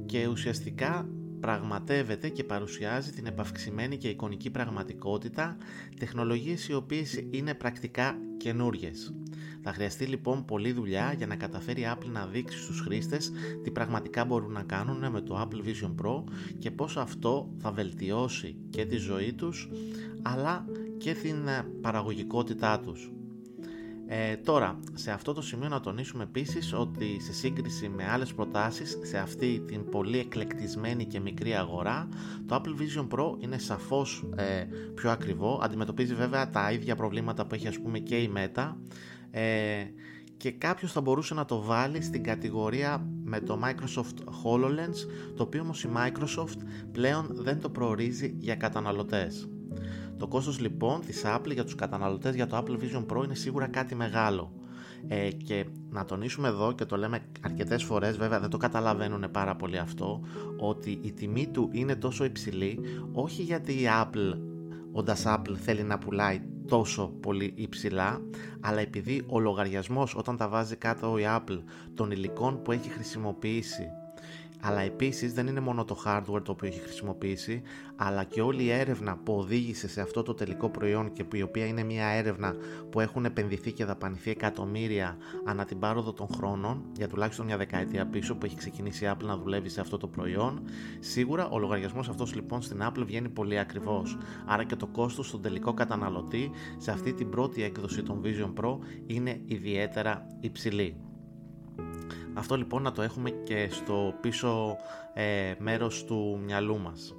και 0.05 0.27
ουσιαστικά 0.27 1.09
πραγματεύεται 1.39 2.29
και 2.29 2.43
παρουσιάζει 2.43 3.11
την 3.11 3.25
επαυξημένη 3.25 3.97
και 3.97 4.07
εικονική 4.07 4.49
πραγματικότητα, 4.49 5.57
τεχνολογίες 5.99 6.67
οι 6.67 6.73
οποίες 6.73 7.23
είναι 7.29 7.53
πρακτικά 7.53 8.17
καινούριες. 8.37 9.13
Θα 9.61 9.73
χρειαστεί 9.73 10.05
λοιπόν 10.05 10.45
πολλή 10.45 10.71
δουλειά 10.71 11.13
για 11.17 11.27
να 11.27 11.35
καταφέρει 11.35 11.81
η 11.81 11.85
Apple 11.93 12.09
να 12.11 12.25
δείξει 12.25 12.57
στους 12.57 12.79
χρήστες 12.79 13.31
τι 13.63 13.71
πραγματικά 13.71 14.25
μπορούν 14.25 14.51
να 14.51 14.63
κάνουν 14.63 15.11
με 15.11 15.21
το 15.21 15.41
Apple 15.41 15.67
Vision 15.67 15.95
Pro 16.05 16.23
και 16.59 16.71
πώς 16.71 16.97
αυτό 16.97 17.49
θα 17.57 17.71
βελτιώσει 17.71 18.55
και 18.69 18.85
τη 18.85 18.97
ζωή 18.97 19.33
τους 19.33 19.69
αλλά 20.21 20.65
και 20.97 21.13
την 21.13 21.47
ε, 21.47 21.65
παραγωγικότητά 21.81 22.79
τους. 22.79 23.11
Ε, 24.11 24.35
τώρα, 24.35 24.79
σε 24.93 25.11
αυτό 25.11 25.33
το 25.33 25.41
σημείο 25.41 25.69
να 25.69 25.79
τονίσουμε 25.79 26.23
επίσης 26.23 26.73
ότι 26.73 27.19
σε 27.21 27.33
σύγκριση 27.33 27.89
με 27.89 28.09
άλλες 28.09 28.33
προτάσεις 28.33 28.97
σε 29.01 29.17
αυτή 29.17 29.63
την 29.67 29.89
πολύ 29.89 30.19
εκλεκτισμένη 30.19 31.05
και 31.05 31.19
μικρή 31.19 31.55
αγορά 31.55 32.07
το 32.45 32.55
Apple 32.55 32.81
Vision 32.81 33.07
Pro 33.07 33.35
είναι 33.39 33.57
σαφώς 33.57 34.25
ε, 34.35 34.67
πιο 34.95 35.11
ακριβό 35.11 35.59
αντιμετωπίζει 35.63 36.15
βέβαια 36.15 36.49
τα 36.49 36.71
ίδια 36.71 36.95
προβλήματα 36.95 37.45
που 37.45 37.55
έχει 37.55 37.67
ας 37.67 37.79
πούμε 37.79 37.99
και 37.99 38.17
η 38.17 38.31
Meta 38.35 38.73
ε, 39.31 39.43
και 40.37 40.51
κάποιος 40.51 40.91
θα 40.91 41.01
μπορούσε 41.01 41.33
να 41.33 41.45
το 41.45 41.61
βάλει 41.61 42.01
στην 42.01 42.23
κατηγορία 42.23 43.05
με 43.23 43.39
το 43.39 43.59
Microsoft 43.63 44.23
HoloLens 44.43 45.07
το 45.35 45.43
οποίο 45.43 45.61
όμως 45.61 45.83
η 45.83 45.89
Microsoft 45.95 46.57
πλέον 46.91 47.27
δεν 47.31 47.61
το 47.61 47.69
προορίζει 47.69 48.35
για 48.37 48.55
καταναλωτές. 48.55 49.49
Το 50.19 50.27
κόστος 50.27 50.59
λοιπόν 50.59 51.01
της 51.05 51.23
Apple 51.25 51.53
για 51.53 51.63
τους 51.63 51.75
καταναλωτές 51.75 52.35
για 52.35 52.47
το 52.47 52.57
Apple 52.57 52.77
Vision 52.83 53.05
Pro 53.05 53.23
είναι 53.23 53.35
σίγουρα 53.35 53.67
κάτι 53.67 53.95
μεγάλο. 53.95 54.51
ε, 55.07 55.31
και 55.31 55.65
να 55.89 56.05
τονίσουμε 56.05 56.47
εδώ 56.47 56.71
και 56.71 56.85
το 56.85 56.97
λέμε 56.97 57.19
αρκετές 57.41 57.83
φορές 57.83 58.17
βέβαια 58.17 58.39
δεν 58.39 58.49
το 58.49 58.57
καταλαβαίνουν 58.57 59.31
πάρα 59.31 59.55
πολύ 59.55 59.77
αυτό 59.77 60.21
ότι 60.57 60.99
η 61.01 61.11
τιμή 61.11 61.47
του 61.47 61.69
είναι 61.71 61.95
τόσο 61.95 62.23
υψηλή 62.23 62.79
όχι 63.11 63.41
γιατί 63.41 63.71
η 63.73 63.85
Apple 64.03 64.37
όντας 64.91 65.23
Apple 65.25 65.55
θέλει 65.55 65.83
να 65.83 65.97
πουλάει 65.97 66.41
τόσο 66.67 67.07
πολύ 67.19 67.53
υψηλά 67.55 68.21
αλλά 68.59 68.79
επειδή 68.79 69.23
ο 69.27 69.39
λογαριασμός 69.39 70.15
όταν 70.15 70.37
τα 70.37 70.47
βάζει 70.47 70.75
κάτω 70.75 71.17
η 71.17 71.23
Apple 71.25 71.59
των 71.93 72.11
υλικών 72.11 72.61
που 72.61 72.71
έχει 72.71 72.89
χρησιμοποιήσει 72.89 73.87
αλλά 74.61 74.81
επίσης 74.81 75.33
δεν 75.33 75.47
είναι 75.47 75.59
μόνο 75.59 75.85
το 75.85 76.01
hardware 76.05 76.43
το 76.43 76.51
οποίο 76.51 76.67
έχει 76.67 76.79
χρησιμοποιήσει 76.79 77.61
αλλά 77.95 78.23
και 78.23 78.41
όλη 78.41 78.63
η 78.63 78.71
έρευνα 78.71 79.17
που 79.17 79.33
οδήγησε 79.33 79.87
σε 79.87 80.01
αυτό 80.01 80.23
το 80.23 80.33
τελικό 80.33 80.69
προϊόν 80.69 81.13
και 81.13 81.23
που 81.23 81.35
η 81.35 81.41
οποία 81.41 81.65
είναι 81.65 81.83
μια 81.83 82.05
έρευνα 82.05 82.55
που 82.89 82.99
έχουν 82.99 83.25
επενδυθεί 83.25 83.71
και 83.71 83.85
δαπανηθεί 83.85 84.29
εκατομμύρια 84.29 85.17
ανά 85.45 85.65
την 85.65 85.79
πάροδο 85.79 86.13
των 86.13 86.27
χρόνων 86.35 86.83
για 86.97 87.07
τουλάχιστον 87.07 87.45
μια 87.45 87.57
δεκαετία 87.57 88.05
πίσω 88.05 88.35
που 88.35 88.45
έχει 88.45 88.55
ξεκινήσει 88.55 89.05
η 89.05 89.09
Apple 89.11 89.25
να 89.25 89.37
δουλεύει 89.37 89.69
σε 89.69 89.81
αυτό 89.81 89.97
το 89.97 90.07
προϊόν 90.07 90.61
σίγουρα 90.99 91.49
ο 91.49 91.59
λογαριασμός 91.59 92.09
αυτός 92.09 92.35
λοιπόν 92.35 92.61
στην 92.61 92.81
Apple 92.81 93.03
βγαίνει 93.05 93.29
πολύ 93.29 93.59
ακριβώς 93.59 94.17
άρα 94.45 94.63
και 94.63 94.75
το 94.75 94.87
κόστος 94.87 95.27
στον 95.27 95.41
τελικό 95.41 95.73
καταναλωτή 95.73 96.51
σε 96.77 96.91
αυτή 96.91 97.13
την 97.13 97.29
πρώτη 97.29 97.63
έκδοση 97.63 98.03
των 98.03 98.21
Vision 98.23 98.63
Pro 98.63 98.77
είναι 99.05 99.41
ιδιαίτερα 99.45 100.27
υψηλή. 100.39 100.95
Αυτό 102.39 102.55
λοιπόν 102.57 102.81
να 102.81 102.91
το 102.91 103.01
έχουμε 103.01 103.29
και 103.29 103.67
στο 103.71 104.13
πίσω 104.21 104.77
ε, 105.13 105.53
μέρος 105.57 106.05
του 106.05 106.39
μυαλού 106.45 106.79
μας. 106.79 107.15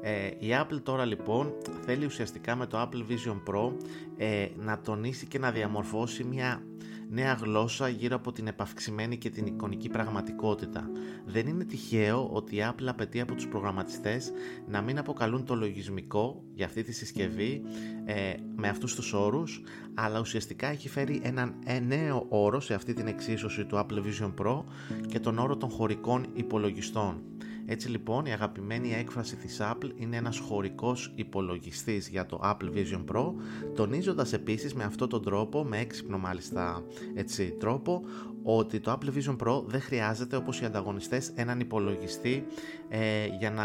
Ε, 0.00 0.26
η 0.26 0.48
Apple 0.60 0.80
τώρα 0.82 1.04
λοιπόν 1.04 1.52
θέλει 1.84 2.04
ουσιαστικά 2.04 2.56
με 2.56 2.66
το 2.66 2.80
Apple 2.82 3.12
Vision 3.12 3.52
Pro 3.52 3.72
ε, 4.16 4.46
να 4.56 4.80
τονίσει 4.80 5.26
και 5.26 5.38
να 5.38 5.50
διαμορφώσει 5.50 6.24
μια 6.24 6.62
νέα 7.08 7.32
γλώσσα 7.32 7.88
γύρω 7.88 8.16
από 8.16 8.32
την 8.32 8.46
επαυξημένη 8.46 9.18
και 9.18 9.30
την 9.30 9.46
εικονική 9.46 9.88
πραγματικότητα. 9.88 10.90
Δεν 11.26 11.46
είναι 11.46 11.64
τυχαίο 11.64 12.28
ότι 12.32 12.56
η 12.56 12.64
Apple 12.70 12.86
απαιτεί 12.86 13.20
από 13.20 13.34
τους 13.34 13.48
προγραμματιστές 13.48 14.32
να 14.68 14.80
μην 14.80 14.98
αποκαλούν 14.98 15.44
το 15.44 15.54
λογισμικό 15.54 16.42
για 16.54 16.66
αυτή 16.66 16.82
τη 16.82 16.92
συσκευή 16.92 17.62
ε, 18.04 18.32
με 18.56 18.68
αυτούς 18.68 18.94
τους 18.94 19.12
όρους, 19.12 19.62
αλλά 19.94 20.20
ουσιαστικά 20.20 20.66
έχει 20.66 20.88
φέρει 20.88 21.20
έναν 21.24 21.54
ε, 21.64 21.78
νέο 21.78 22.26
όρο 22.28 22.60
σε 22.60 22.74
αυτή 22.74 22.92
την 22.92 23.06
εξίσωση 23.06 23.64
του 23.64 23.76
Apple 23.76 23.98
Vision 23.98 24.34
Pro 24.42 24.62
και 25.08 25.20
τον 25.20 25.38
όρο 25.38 25.56
των 25.56 25.70
χωρικών 25.70 26.26
υπολογιστών. 26.34 27.22
Έτσι 27.66 27.88
λοιπόν 27.88 28.26
η 28.26 28.32
αγαπημένη 28.32 28.94
έκφραση 28.94 29.36
της 29.36 29.58
Apple 29.60 29.90
είναι 29.96 30.16
ένας 30.16 30.38
χωρικός 30.38 31.12
υπολογιστής 31.14 32.08
για 32.08 32.26
το 32.26 32.40
Apple 32.44 32.76
Vision 32.76 33.04
Pro 33.12 33.32
τονίζοντας 33.74 34.32
επίσης 34.32 34.74
με 34.74 34.84
αυτόν 34.84 35.08
τον 35.08 35.22
τρόπο, 35.22 35.64
με 35.64 35.78
έξυπνο 35.78 36.18
μάλιστα 36.18 36.82
έτσι, 37.14 37.56
τρόπο 37.60 38.02
ότι 38.42 38.80
το 38.80 38.98
Apple 38.98 39.18
Vision 39.18 39.36
Pro 39.36 39.62
δεν 39.66 39.80
χρειάζεται 39.80 40.36
όπως 40.36 40.60
οι 40.60 40.64
ανταγωνιστές 40.64 41.32
έναν 41.34 41.60
υπολογιστή 41.60 42.46
ε, 42.88 43.26
για 43.38 43.50
να 43.50 43.64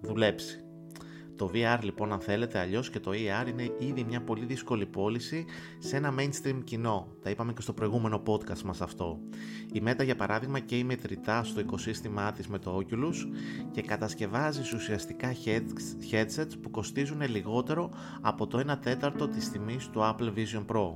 δουλέψει. 0.00 0.64
Το 1.42 1.50
VR 1.54 1.78
λοιπόν 1.82 2.12
αν 2.12 2.20
θέλετε 2.20 2.58
αλλιώς 2.58 2.90
και 2.90 3.00
το 3.00 3.10
AR 3.10 3.48
είναι 3.48 3.70
ήδη 3.78 4.04
μια 4.04 4.22
πολύ 4.22 4.44
δύσκολη 4.44 4.86
πώληση 4.86 5.44
σε 5.78 5.96
ένα 5.96 6.14
mainstream 6.18 6.60
κοινό. 6.64 7.08
Τα 7.22 7.30
είπαμε 7.30 7.52
και 7.52 7.60
στο 7.60 7.72
προηγούμενο 7.72 8.22
podcast 8.26 8.62
μας 8.62 8.80
αυτό. 8.80 9.18
Η 9.72 9.82
Meta 9.86 10.04
για 10.04 10.16
παράδειγμα 10.16 10.58
και 10.58 10.78
η 10.78 10.84
μετρητά 10.84 11.44
στο 11.44 11.60
οικοσύστημά 11.60 12.32
της 12.32 12.48
με 12.48 12.58
το 12.58 12.76
Oculus 12.76 13.14
και 13.70 13.82
κατασκευάζει 13.82 14.74
ουσιαστικά 14.74 15.34
headsets 16.10 16.52
που 16.62 16.70
κοστίζουν 16.70 17.22
λιγότερο 17.28 17.90
από 18.20 18.46
το 18.46 18.72
1 18.72 18.78
τέταρτο 18.80 19.28
της 19.28 19.50
τιμής 19.50 19.88
του 19.88 20.00
Apple 20.00 20.32
Vision 20.36 20.64
Pro. 20.66 20.94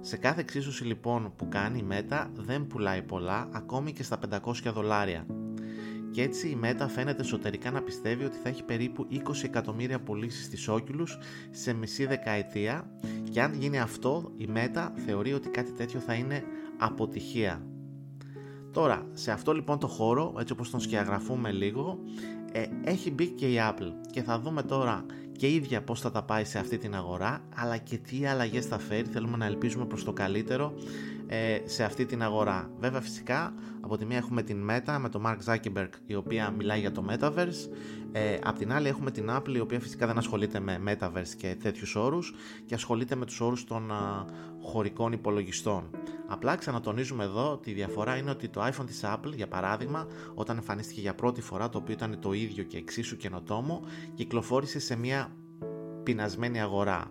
Σε 0.00 0.16
κάθε 0.16 0.40
εξίσωση 0.40 0.84
λοιπόν 0.84 1.32
που 1.36 1.48
κάνει 1.48 1.78
η 1.78 1.86
Meta 1.90 2.26
δεν 2.34 2.66
πουλάει 2.66 3.02
πολλά 3.02 3.48
ακόμη 3.52 3.92
και 3.92 4.02
στα 4.02 4.18
500 4.44 4.52
δολάρια 4.74 5.26
και 6.10 6.22
έτσι 6.22 6.48
η 6.48 6.58
Meta 6.62 6.86
φαίνεται 6.88 7.22
εσωτερικά 7.22 7.70
να 7.70 7.82
πιστεύει 7.82 8.24
ότι 8.24 8.36
θα 8.42 8.48
έχει 8.48 8.62
περίπου 8.62 9.06
20 9.12 9.16
εκατομμύρια 9.42 10.00
πωλήσεις 10.00 10.44
στις 10.44 10.68
Oculus 10.70 11.08
σε 11.50 11.72
μισή 11.72 12.06
δεκαετία. 12.06 12.90
Και 13.30 13.42
αν 13.42 13.54
γίνει 13.54 13.80
αυτό 13.80 14.32
η 14.36 14.48
Meta 14.54 14.88
θεωρεί 15.06 15.32
ότι 15.32 15.48
κάτι 15.48 15.72
τέτοιο 15.72 16.00
θα 16.00 16.14
είναι 16.14 16.42
αποτυχία. 16.78 17.62
Τώρα, 18.72 19.06
σε 19.12 19.30
αυτό 19.32 19.52
λοιπόν 19.52 19.78
το 19.78 19.86
χώρο, 19.86 20.34
έτσι 20.38 20.52
όπως 20.52 20.70
τον 20.70 20.80
σκιαγραφούμε 20.80 21.52
λίγο, 21.52 21.98
ε, 22.52 22.64
έχει 22.84 23.10
μπει 23.10 23.26
και 23.26 23.46
η 23.46 23.56
Apple. 23.58 23.92
Και 24.10 24.22
θα 24.22 24.40
δούμε 24.40 24.62
τώρα 24.62 25.04
και 25.38 25.48
ίδια 25.48 25.82
πώς 25.82 26.00
θα 26.00 26.10
τα 26.10 26.22
πάει 26.22 26.44
σε 26.44 26.58
αυτή 26.58 26.78
την 26.78 26.94
αγορά 26.94 27.44
αλλά 27.54 27.76
και 27.76 27.96
τι 27.96 28.26
αλλαγές 28.26 28.66
θα 28.66 28.78
φέρει, 28.78 29.08
θέλουμε 29.08 29.36
να 29.36 29.46
ελπίζουμε 29.46 29.84
προς 29.84 30.04
το 30.04 30.12
καλύτερο 30.12 30.74
ε, 31.30 31.58
σε 31.64 31.84
αυτή 31.84 32.06
την 32.06 32.22
αγορά. 32.22 32.70
Βέβαια 32.78 33.00
φυσικά 33.00 33.54
από 33.80 33.96
τη 33.96 34.04
μία 34.04 34.16
έχουμε 34.16 34.42
την 34.42 34.70
Meta 34.70 34.96
με 35.00 35.08
τον 35.08 35.22
Mark 35.26 35.36
Zuckerberg 35.44 35.88
η 36.06 36.14
οποία 36.14 36.50
μιλάει 36.50 36.80
για 36.80 36.92
το 36.92 37.04
Metaverse 37.10 37.68
ε, 38.12 38.38
απ' 38.44 38.58
την 38.58 38.72
άλλη 38.72 38.88
έχουμε 38.88 39.10
την 39.10 39.30
Apple 39.30 39.54
η 39.54 39.60
οποία 39.60 39.80
φυσικά 39.80 40.06
δεν 40.06 40.18
ασχολείται 40.18 40.60
με 40.60 40.82
Metaverse 40.86 41.34
και 41.36 41.56
τέτοιους 41.62 41.94
όρους 41.94 42.34
και 42.66 42.74
ασχολείται 42.74 43.14
με 43.14 43.24
τους 43.24 43.40
όρους 43.40 43.64
των 43.64 43.92
α, 43.92 44.24
χωρικών 44.62 45.12
υπολογιστών. 45.12 45.90
Απλά 46.26 46.56
ξανατονίζουμε 46.56 47.24
εδώ 47.24 47.52
ότι 47.52 47.70
η 47.70 47.72
διαφορά 47.72 48.16
είναι 48.16 48.30
ότι 48.30 48.48
το 48.48 48.66
iPhone 48.66 48.86
της 48.86 49.04
Apple 49.04 49.32
για 49.34 49.48
παράδειγμα 49.48 50.06
όταν 50.34 50.56
εμφανίστηκε 50.56 51.00
για 51.00 51.14
πρώτη 51.14 51.40
φορά 51.40 51.68
το 51.68 51.78
οποίο 51.78 51.94
ήταν 51.94 52.18
το 52.20 52.32
ίδιο 52.32 52.64
και 52.64 52.76
εξίσου 52.76 53.16
καινοτόμο 53.16 53.82
κυκλοφόρησε 54.14 54.78
σε 54.78 54.96
μια 54.96 55.36
πεινασμένη 56.02 56.60
αγορά 56.60 57.10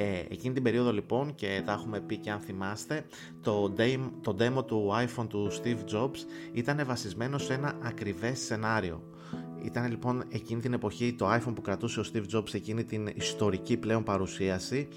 ε, 0.00 0.18
εκείνη 0.28 0.54
την 0.54 0.62
περίοδο 0.62 0.92
λοιπόν 0.92 1.34
και 1.34 1.62
τα 1.64 1.72
έχουμε 1.72 2.00
πει 2.00 2.16
και 2.16 2.30
αν 2.30 2.40
θυμάστε 2.40 3.04
το, 3.40 3.74
demo, 3.76 4.10
το 4.20 4.36
demo 4.38 4.66
του 4.66 4.92
iPhone 4.92 5.28
του 5.28 5.50
Steve 5.52 5.94
Jobs 5.94 6.16
ήταν 6.52 6.82
βασισμένο 6.86 7.38
σε 7.38 7.54
ένα 7.54 7.74
ακριβές 7.82 8.38
σενάριο. 8.40 9.02
Ήταν 9.62 9.88
λοιπόν 9.90 10.24
εκείνη 10.28 10.60
την 10.60 10.72
εποχή 10.72 11.14
το 11.18 11.32
iPhone 11.32 11.54
που 11.54 11.60
κρατούσε 11.60 12.00
ο 12.00 12.04
Steve 12.12 12.36
Jobs 12.36 12.54
εκείνη 12.54 12.84
την 12.84 13.10
ιστορική 13.14 13.76
πλέον 13.76 14.02
παρουσίαση 14.02 14.88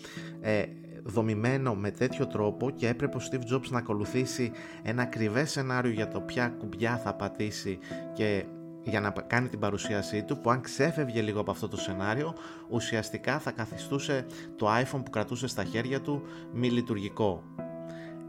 ε, 0.41 0.63
δομημένο 1.03 1.75
με 1.75 1.91
τέτοιο 1.91 2.27
τρόπο 2.27 2.69
και 2.69 2.87
έπρεπε 2.87 3.17
ο 3.17 3.21
Steve 3.31 3.55
Jobs 3.55 3.69
να 3.69 3.77
ακολουθήσει 3.77 4.51
ένα 4.83 5.01
ακριβές 5.01 5.51
σενάριο 5.51 5.91
για 5.91 6.07
το 6.07 6.21
ποια 6.21 6.47
κουμπιά 6.47 6.97
θα 6.97 7.13
πατήσει 7.13 7.79
και 8.13 8.45
για 8.83 8.99
να 8.99 9.09
κάνει 9.09 9.47
την 9.47 9.59
παρουσίασή 9.59 10.23
του 10.23 10.37
που 10.37 10.51
αν 10.51 10.61
ξέφευγε 10.61 11.21
λίγο 11.21 11.39
από 11.39 11.51
αυτό 11.51 11.67
το 11.67 11.77
σενάριο 11.77 12.35
ουσιαστικά 12.69 13.39
θα 13.39 13.51
καθιστούσε 13.51 14.25
το 14.55 14.67
iPhone 14.69 15.01
που 15.03 15.09
κρατούσε 15.11 15.47
στα 15.47 15.63
χέρια 15.63 16.01
του 16.01 16.23
μη 16.53 16.69
λειτουργικό. 16.69 17.43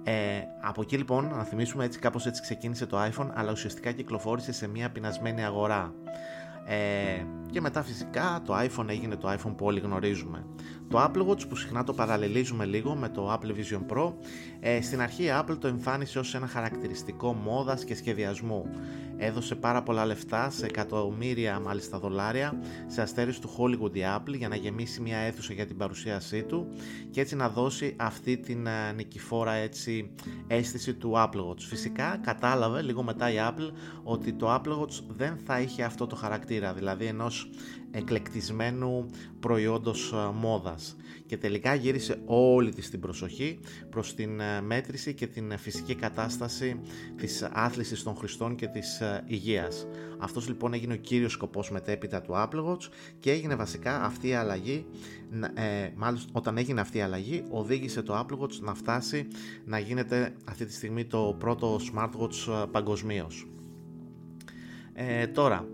Ε, 0.05 0.41
από 0.61 0.83
εκεί 0.83 0.97
λοιπόν 0.97 1.29
να 1.29 1.45
θυμίσουμε 1.45 1.85
έτσι 1.85 1.99
κάπως 1.99 2.27
έτσι 2.27 2.43
ξεκίνησε 2.43 2.87
το 2.87 2.99
iPhone 3.03 3.29
αλλά 3.33 3.53
ουσιαστικά 3.53 3.93
κυκλοφόρησε 3.93 4.53
σε 4.53 4.69
μια 4.69 4.91
πεινασμένη 4.91 5.45
αγορά. 5.45 5.95
Ε, 6.67 7.25
και 7.51 7.61
μετά 7.61 7.83
φυσικά 7.83 8.43
το 8.45 8.55
iPhone 8.59 8.89
έγινε 8.89 9.17
το 9.17 9.33
iPhone 9.33 9.55
που 9.57 9.67
όλοι 9.67 9.81
γνωρίζουμε. 9.81 10.47
Το 10.93 10.99
Apple 11.03 11.29
Watch 11.29 11.49
που 11.49 11.57
συχνά 11.57 11.85
το 11.85 11.93
παραλληλίζουμε 11.93 12.65
λίγο 12.65 12.95
με 12.95 13.09
το 13.09 13.33
Apple 13.33 13.51
Vision 13.51 13.93
Pro 13.93 14.13
ε, 14.61 14.83
στην 14.83 15.01
αρχή 15.01 15.23
η 15.23 15.29
Apple 15.41 15.57
το 15.59 15.67
εμφάνισε 15.69 16.19
ως 16.19 16.35
ένα 16.35 16.47
χαρακτηριστικό 16.47 17.33
μόδας 17.33 17.85
και 17.85 17.95
σχεδιασμού 17.95 18.71
έδωσε 19.17 19.55
πάρα 19.55 19.83
πολλά 19.83 20.07
λεφτά, 20.07 20.51
σε 20.51 20.67
εκατομμύρια 20.67 21.61
μάλιστα 21.61 21.99
δολάρια, 21.99 22.59
σε 22.87 23.03
αστέρες 23.03 23.39
του 23.39 23.51
Hollywood 23.59 23.97
η 23.97 24.01
Apple 24.17 24.37
για 24.37 24.49
να 24.49 24.57
γεμίσει 24.57 25.01
μια 25.01 25.17
αίθουσα 25.17 25.53
για 25.53 25.67
την 25.67 25.77
παρουσίασή 25.77 26.43
του 26.43 26.67
και 27.11 27.21
έτσι 27.21 27.37
να 27.37 27.49
δώσει 27.49 27.97
αυτή 27.99 28.37
την 28.37 28.67
ε, 28.67 28.93
νικηφόρα 28.93 29.53
έτσι 29.53 30.11
αίσθηση 30.47 30.95
του 30.95 31.13
Apple 31.17 31.49
Watch. 31.49 31.61
Φυσικά 31.61 32.21
κατάλαβε 32.23 32.83
λίγο 32.83 33.03
μετά 33.03 33.33
η 33.33 33.37
Apple 33.39 33.71
ότι 34.03 34.33
το 34.33 34.55
Apple 34.55 34.81
Watch 34.81 35.03
δεν 35.09 35.37
θα 35.47 35.61
είχε 35.61 35.83
αυτό 35.83 36.07
το 36.07 36.17
χαρακτήρα, 36.17 36.73
δηλαδή 36.73 37.05
ενός 37.05 37.51
εκλεκτισμένου 37.93 39.07
προϊόντος 39.41 40.13
ε, 40.13 40.33
μόδας 40.35 40.97
και 41.27 41.39
τελικά 41.39 41.75
γύρισε 41.75 42.23
όλη 42.25 42.73
της 42.73 42.91
την 42.91 43.01
προσοχή 43.01 43.59
προς 43.91 44.15
την 44.15 44.41
ε, 44.41 44.61
μέτρηση 44.61 45.15
και 45.15 45.27
την 45.27 45.59
φυσική 45.59 45.95
κατάσταση 45.95 46.81
της 47.17 47.43
άθλησης 47.53 48.03
των 48.03 48.17
χρηστών 48.17 48.55
και 48.55 48.67
της 48.67 49.01
ε, 49.01 49.25
υγείας. 49.27 49.87
Αυτός 50.19 50.49
λοιπόν 50.49 50.75
έγινε 50.75 50.93
ο 50.93 50.97
κύριος 50.97 51.33
σκοπός 51.33 51.71
μετέπειτα 51.71 52.21
του 52.21 52.33
Apple 52.35 52.65
Watch 52.65 52.89
και 53.21 53.31
έγινε 53.31 53.55
βασικά 53.55 54.05
αυτή 54.05 54.29
η 54.29 54.35
αλλαγή, 54.35 54.87
ε, 55.55 55.91
μάλιστα 55.97 56.31
όταν 56.33 56.57
έγινε 56.59 56.81
αυτή 56.81 56.99
η 56.99 57.01
αλλαγή 57.01 57.45
οδήγησε 57.51 58.03
το 58.03 58.19
Apple 58.19 58.39
Watch 58.39 58.59
να 58.61 58.75
φτάσει 58.75 59.27
να 59.65 59.79
γίνεται 59.79 60.35
αυτή 60.45 60.65
τη 60.65 60.73
στιγμή 60.73 61.05
το 61.05 61.37
πρώτο 61.39 61.81
smartwatch 61.93 62.67
παγκοσμίως. 62.71 63.47
Ε, 64.93 65.27
τώρα, 65.27 65.69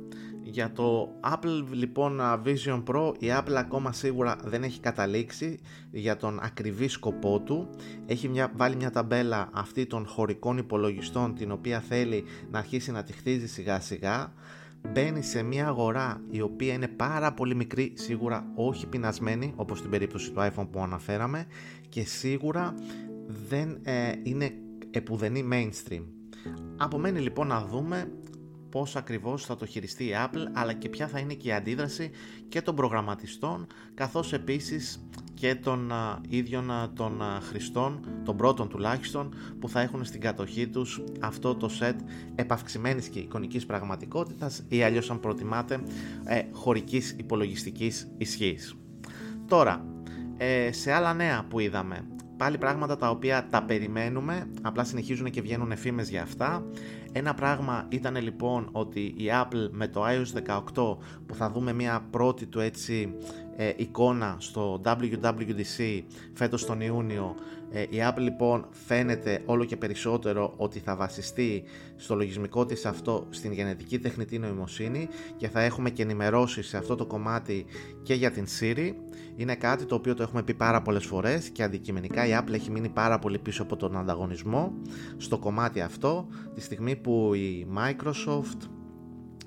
για 0.50 0.72
το 0.72 1.14
Apple 1.20 1.64
λοιπόν 1.70 2.20
Vision 2.44 2.82
Pro 2.84 3.12
η 3.18 3.26
Apple 3.38 3.54
ακόμα 3.54 3.92
σίγουρα 3.92 4.36
δεν 4.44 4.62
έχει 4.62 4.80
καταλήξει 4.80 5.58
για 5.90 6.16
τον 6.16 6.38
ακριβή 6.42 6.88
σκοπό 6.88 7.40
του. 7.40 7.68
Έχει 8.06 8.28
μια, 8.28 8.52
βάλει 8.56 8.76
μια 8.76 8.90
ταμπέλα 8.90 9.48
αυτή 9.52 9.86
των 9.86 10.06
χωρικών 10.06 10.58
υπολογιστών 10.58 11.34
την 11.34 11.50
οποία 11.50 11.80
θέλει 11.80 12.24
να 12.50 12.58
αρχίσει 12.58 12.90
να 12.90 13.02
τη 13.02 13.12
χτίζει 13.12 13.48
σιγά 13.48 13.80
σιγά. 13.80 14.32
Μπαίνει 14.92 15.22
σε 15.22 15.42
μια 15.42 15.66
αγορά 15.66 16.20
η 16.30 16.40
οποία 16.40 16.72
είναι 16.72 16.88
πάρα 16.88 17.32
πολύ 17.32 17.54
μικρή, 17.54 17.92
σίγουρα 17.96 18.52
όχι 18.54 18.86
πεινασμένη 18.86 19.52
όπως 19.56 19.78
στην 19.78 19.90
περίπτωση 19.90 20.32
του 20.32 20.40
iPhone 20.40 20.68
που 20.70 20.82
αναφέραμε 20.82 21.46
και 21.88 22.04
σίγουρα 22.04 22.74
δεν 23.48 23.78
ε, 23.82 24.12
είναι 24.22 24.52
επουδενή 24.90 25.48
mainstream. 25.52 26.02
Απομένει 26.76 27.20
λοιπόν 27.20 27.46
να 27.46 27.64
δούμε 27.64 28.12
πώς 28.70 28.96
ακριβώς 28.96 29.44
θα 29.44 29.56
το 29.56 29.66
χειριστεί 29.66 30.04
η 30.04 30.12
Apple 30.14 30.46
αλλά 30.52 30.72
και 30.72 30.88
ποια 30.88 31.08
θα 31.08 31.18
είναι 31.18 31.34
και 31.34 31.48
η 31.48 31.52
αντίδραση 31.52 32.10
και 32.48 32.62
των 32.62 32.74
προγραμματιστών 32.74 33.66
καθώς 33.94 34.32
επίσης 34.32 35.08
και 35.34 35.54
των 35.54 35.92
α, 35.92 36.20
ίδιων 36.28 36.70
των 36.94 37.22
χρηστών, 37.48 38.06
των 38.24 38.36
πρώτων 38.36 38.68
τουλάχιστον 38.68 39.34
που 39.60 39.68
θα 39.68 39.80
έχουν 39.80 40.04
στην 40.04 40.20
κατοχή 40.20 40.68
τους 40.68 41.02
αυτό 41.20 41.54
το 41.54 41.70
set 41.80 41.94
επαυξημένης 42.34 43.08
και 43.08 43.18
εικονικής 43.18 43.66
πραγματικότητας 43.66 44.62
ή 44.68 44.82
αλλιώς 44.82 45.10
αν 45.10 45.20
προτιμάτε 45.20 45.80
ε, 46.24 46.42
χωρικής 46.52 47.14
υπολογιστικής 47.18 48.08
ισχύς. 48.18 48.76
Τώρα, 49.46 49.84
ε, 50.36 50.72
σε 50.72 50.92
άλλα 50.92 51.14
νέα 51.14 51.44
που 51.48 51.60
είδαμε 51.60 52.06
πάλι 52.38 52.58
πράγματα 52.58 52.96
τα 52.96 53.10
οποία 53.10 53.46
τα 53.50 53.62
περιμένουμε, 53.62 54.50
απλά 54.62 54.84
συνεχίζουν 54.84 55.30
και 55.30 55.40
βγαίνουν 55.40 55.72
εφήμες 55.72 56.08
για 56.10 56.22
αυτά. 56.22 56.66
Ένα 57.12 57.34
πράγμα 57.34 57.86
ήταν 57.88 58.16
λοιπόν 58.22 58.68
ότι 58.72 59.00
η 59.00 59.30
Apple 59.42 59.68
με 59.70 59.88
το 59.88 60.04
iOS 60.06 60.60
18 60.74 60.96
που 61.26 61.34
θα 61.34 61.50
δούμε 61.50 61.72
μια 61.72 62.06
πρώτη 62.10 62.46
του 62.46 62.60
έτσι 62.60 63.14
ε, 63.56 63.72
εικόνα 63.76 64.36
στο 64.38 64.80
WWDC 64.84 66.02
φέτος 66.32 66.66
τον 66.66 66.80
Ιούνιο 66.80 67.34
ε, 67.70 67.82
η 67.82 67.96
Apple 68.00 68.20
λοιπόν 68.20 68.66
φαίνεται 68.70 69.42
όλο 69.44 69.64
και 69.64 69.76
περισσότερο 69.76 70.54
ότι 70.56 70.78
θα 70.78 70.96
βασιστεί 70.96 71.62
στο 71.96 72.14
λογισμικό 72.14 72.64
της 72.66 72.86
αυτό 72.86 73.26
στην 73.30 73.52
γενετική 73.52 73.98
τεχνητή 73.98 74.38
νοημοσύνη 74.38 75.08
και 75.36 75.48
θα 75.48 75.60
έχουμε 75.60 75.90
και 75.90 76.02
ενημερώσεις 76.02 76.68
σε 76.68 76.76
αυτό 76.76 76.94
το 76.94 77.06
κομμάτι 77.06 77.66
και 78.02 78.14
για 78.14 78.30
την 78.30 78.44
Siri. 78.60 78.92
Είναι 79.36 79.54
κάτι 79.54 79.84
το 79.84 79.94
οποίο 79.94 80.14
το 80.14 80.22
έχουμε 80.22 80.42
πει 80.42 80.54
πάρα 80.54 80.82
πολλές 80.82 81.04
φορές 81.04 81.48
και 81.48 81.62
αντικειμενικά 81.62 82.26
η 82.26 82.30
Apple 82.40 82.52
έχει 82.52 82.70
μείνει 82.70 82.88
πάρα 82.88 83.18
πολύ 83.18 83.38
πίσω 83.38 83.62
από 83.62 83.76
τον 83.76 83.96
ανταγωνισμό 83.96 84.72
στο 85.16 85.38
κομμάτι 85.38 85.80
αυτό 85.80 86.28
τη 86.54 86.60
στιγμή 86.60 86.96
που 86.98 87.34
η 87.34 87.66
Microsoft 87.76 88.68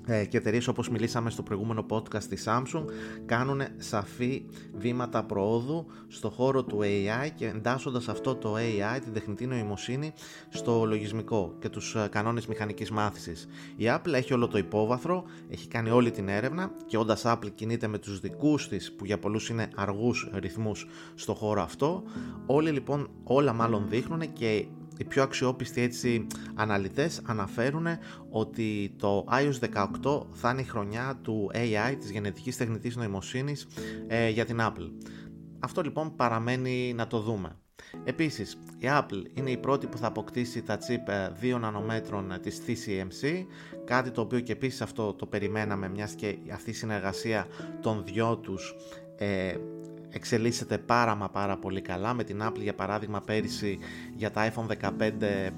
ε, 0.06 0.24
και 0.24 0.36
εταιρείες 0.36 0.68
όπως 0.68 0.88
μιλήσαμε 0.88 1.30
στο 1.30 1.42
προηγούμενο 1.42 1.86
podcast 1.90 2.22
της 2.22 2.44
Samsung 2.48 2.84
κάνουν 3.26 3.62
σαφή 3.76 4.44
βήματα 4.74 5.24
προόδου 5.24 5.86
στο 6.08 6.30
χώρο 6.30 6.64
του 6.64 6.78
AI 6.82 7.30
και 7.34 7.46
εντάσσοντας 7.46 8.08
αυτό 8.08 8.34
το 8.34 8.54
AI, 8.54 9.00
την 9.02 9.12
τεχνητή 9.12 9.46
νοημοσύνη, 9.46 10.12
στο 10.48 10.84
λογισμικό 10.84 11.54
και 11.58 11.68
τους 11.68 11.94
ε, 11.94 12.08
κανόνες 12.10 12.46
μηχανικής 12.46 12.90
μάθησης. 12.90 13.48
Η 13.76 13.84
Apple 13.86 14.12
έχει 14.12 14.32
όλο 14.32 14.48
το 14.48 14.58
υπόβαθρο, 14.58 15.24
έχει 15.48 15.68
κάνει 15.68 15.90
όλη 15.90 16.10
την 16.10 16.28
έρευνα 16.28 16.70
και 16.86 16.96
όντας 16.96 17.22
Apple 17.26 17.50
κινείται 17.54 17.86
με 17.86 17.98
τους 17.98 18.20
δικούς 18.20 18.68
της 18.68 18.92
που 18.92 19.04
για 19.04 19.18
πολλούς 19.18 19.48
είναι 19.48 19.68
αργούς 19.76 20.30
ρυθμούς 20.34 20.86
στο 21.14 21.34
χώρο 21.34 21.62
αυτό. 21.62 22.02
Όλοι 22.46 22.70
λοιπόν, 22.70 23.10
όλα 23.24 23.52
μάλλον 23.52 23.88
δείχνουν 23.88 24.32
και 24.32 24.66
οι 24.96 25.04
πιο 25.04 25.22
αξιόπιστοι 25.22 25.80
έτσι 25.80 26.26
αναλυτές 26.54 27.20
αναφέρουν 27.24 27.86
ότι 28.30 28.94
το 28.98 29.26
iOS 29.30 29.86
18 30.02 30.22
θα 30.32 30.50
είναι 30.50 30.60
η 30.60 30.64
χρονιά 30.64 31.18
του 31.22 31.50
AI, 31.54 31.96
της 31.98 32.10
γενετικής 32.10 32.56
τεχνητής 32.56 32.96
νοημοσύνης 32.96 33.66
ε, 34.06 34.28
για 34.28 34.44
την 34.44 34.58
Apple. 34.60 34.90
Αυτό 35.60 35.82
λοιπόν 35.82 36.16
παραμένει 36.16 36.92
να 36.96 37.06
το 37.06 37.20
δούμε. 37.20 37.56
Επίσης, 38.04 38.58
η 38.78 38.86
Apple 38.88 39.22
είναι 39.34 39.50
η 39.50 39.56
πρώτη 39.56 39.86
που 39.86 39.98
θα 39.98 40.06
αποκτήσει 40.06 40.62
τα 40.62 40.78
chip 40.78 41.10
2 41.10 41.54
ε, 41.54 41.58
νανομέτρων 41.58 42.32
της 42.42 42.62
TCMC, 42.66 43.44
κάτι 43.84 44.10
το 44.10 44.20
οποίο 44.20 44.40
και 44.40 44.52
επίσης 44.52 44.80
αυτό 44.80 45.14
το 45.14 45.26
περιμέναμε 45.26 45.88
μιας 45.88 46.14
και 46.14 46.38
αυτή 46.52 46.70
η 46.70 46.74
συνεργασία 46.74 47.46
των 47.80 48.02
δυο 48.04 48.36
τους 48.36 48.74
ε, 49.16 49.54
εξελίσσεται 50.12 50.78
πάρα 50.78 51.14
μα 51.14 51.28
πάρα 51.28 51.56
πολύ 51.56 51.80
καλά. 51.80 52.14
Με 52.14 52.24
την 52.24 52.42
Apple 52.42 52.60
για 52.60 52.74
παράδειγμα 52.74 53.20
πέρυσι 53.20 53.78
για 54.16 54.30
τα 54.30 54.52
iPhone 54.52 54.86
15 54.86 54.90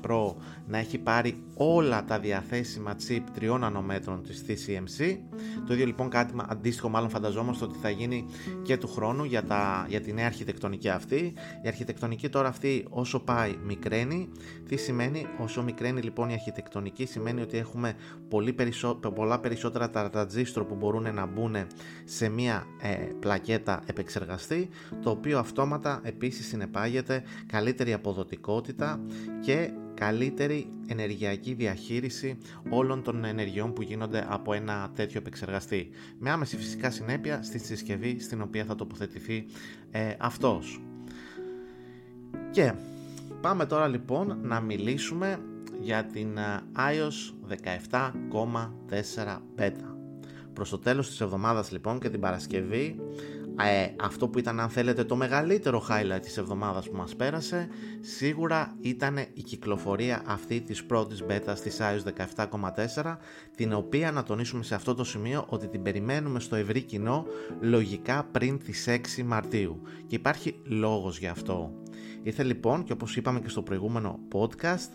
Pro 0.07 0.35
να 0.67 0.79
έχει 0.79 0.99
πάρει 0.99 1.43
όλα 1.55 2.05
τα 2.05 2.19
διαθέσιμα 2.19 2.97
chip 3.09 3.23
3 3.41 3.59
νανομέτρων 3.59 4.23
της 4.23 4.45
TCMC 4.49 5.19
το 5.67 5.73
ίδιο 5.73 5.87
λοιπόν 5.87 6.09
κάτι 6.09 6.35
αντίστοιχο 6.49 6.89
μάλλον 6.89 7.11
φανταζόμαστε 7.11 7.65
ότι 7.65 7.79
θα 7.79 7.91
γίνει 7.91 8.25
και 8.63 8.77
του 8.77 8.89
χρόνου 8.89 9.25
για, 9.25 9.45
τα, 9.45 9.87
για 9.89 10.01
τη 10.01 10.13
νέα 10.13 10.27
αρχιτεκτονική 10.27 10.89
αυτή. 10.89 11.33
Η 11.65 11.69
αρχιτεκτονική 11.69 12.29
τώρα 12.29 12.49
αυτή 12.49 12.87
όσο 12.91 13.21
πάει 13.21 13.57
μικραίνει. 13.65 14.29
Τι 14.69 14.77
σημαίνει; 14.77 15.27
Όσο 15.39 15.63
μικραίνει 15.63 16.01
λοιπόν 16.01 16.29
η 16.29 16.33
αρχιτεκτονική 16.33 17.07
σημαίνει 17.07 17.41
ότι 17.41 17.57
έχουμε 17.57 17.95
πολύ 18.29 18.53
περισσό, 18.53 18.95
πολλά 18.95 19.41
περισσότερα 19.41 19.91
τα 19.91 20.11
τραντζίστρο 20.11 20.65
που 20.65 20.75
μπορούν 20.75 21.15
να 21.15 21.27
μπουν 21.27 21.57
σε 22.05 22.29
μια 22.29 22.67
ε, 22.81 22.95
πλακέτα 23.21 23.83
επεξεργασία 24.45 24.69
το 25.03 25.11
οποίο 25.11 25.39
αυτόματα 25.39 26.01
επίσης 26.03 26.47
συνεπάγεται 26.47 27.23
καλύτερη 27.47 27.93
αποδοτικότητα 27.93 29.01
και 29.41 29.71
καλύτερη 29.95 30.69
ενεργειακή 30.87 31.53
διαχείριση 31.55 32.39
όλων 32.71 33.03
των 33.03 33.25
ενεργειών 33.25 33.73
που 33.73 33.83
γίνονται 33.83 34.27
από 34.29 34.53
ένα 34.53 34.91
τέτοιο 34.95 35.21
επεξεργαστή. 35.21 35.91
Με 36.19 36.31
άμεση 36.31 36.57
φυσικά 36.57 36.91
συνέπεια 36.91 37.43
στη 37.43 37.59
συσκευή 37.59 38.21
στην 38.21 38.43
οποία 38.43 38.65
θα 38.65 38.75
τοποθετηθεί 38.75 39.47
ε, 39.91 40.15
αυτός. 40.19 40.81
Και 42.51 42.73
πάμε 43.41 43.67
τώρα 43.67 43.89
λοιπόν 43.89 44.39
να 44.43 44.61
μιλήσουμε 44.61 45.39
για 45.81 46.05
την 46.05 46.37
ε, 46.37 46.63
iOS 46.77 47.33
17.4 47.91 49.39
Beta. 49.59 49.95
Προς 50.53 50.71
το 50.71 50.79
τέλος 50.79 51.09
της 51.09 51.21
εβδομάδας 51.21 51.71
λοιπόν 51.71 52.01
και 52.01 52.11
την 52.11 52.21
Παρασκευή 52.21 53.01
ε, 53.63 53.89
αυτό 54.01 54.29
που 54.29 54.39
ήταν 54.39 54.61
αν 54.61 54.69
θέλετε 54.69 55.05
το 55.05 55.17
μεγαλύτερο 55.17 55.87
highlight 55.91 56.21
της 56.23 56.37
εβδομάδας 56.37 56.91
που 56.91 56.97
μας 56.97 57.17
πέρασε 57.17 57.69
σίγουρα 58.01 58.77
ήταν 58.81 59.17
η 59.17 59.43
κυκλοφορία 59.43 60.23
αυτή 60.27 60.61
της 60.61 60.85
πρώτης 60.85 61.23
beta 61.29 61.55
της 61.63 61.81
iOS 61.81 62.13
17.4 62.95 63.17
την 63.57 63.73
οποία 63.73 64.13
να 64.13 64.23
τονίσουμε 64.23 64.63
σε 64.63 64.75
αυτό 64.75 64.95
το 64.95 65.05
σημείο 65.05 65.45
ότι 65.49 65.69
την 65.69 65.83
περιμένουμε 65.83 66.41
στο 66.41 66.57
ευρύ 66.57 66.83
κοινό 66.83 67.27
λογικά 67.61 68.29
πριν 68.33 68.59
τις 68.59 68.89
6 68.89 69.23
Μαρτίου 69.25 69.81
και 70.07 70.15
υπάρχει 70.15 70.61
λόγος 70.65 71.19
για 71.19 71.31
αυτό. 71.31 71.73
Ήρθε 72.23 72.43
λοιπόν 72.43 72.85
και 72.85 72.93
όπως 72.93 73.17
είπαμε 73.17 73.41
και 73.41 73.49
στο 73.49 73.63
προηγούμενο 73.63 74.19
podcast 74.33 74.91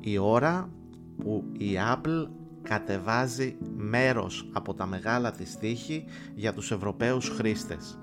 η 0.00 0.18
ώρα 0.18 0.70
που 1.18 1.44
η 1.58 1.76
Apple 1.92 2.26
κατεβάζει 2.68 3.56
μέρος 3.76 4.48
από 4.52 4.74
τα 4.74 4.86
μεγάλα 4.86 5.30
της 5.30 5.56
τείχη 5.56 6.04
για 6.34 6.52
τους 6.52 6.70
Ευρωπαίους 6.70 7.28
χρήστες 7.28 7.98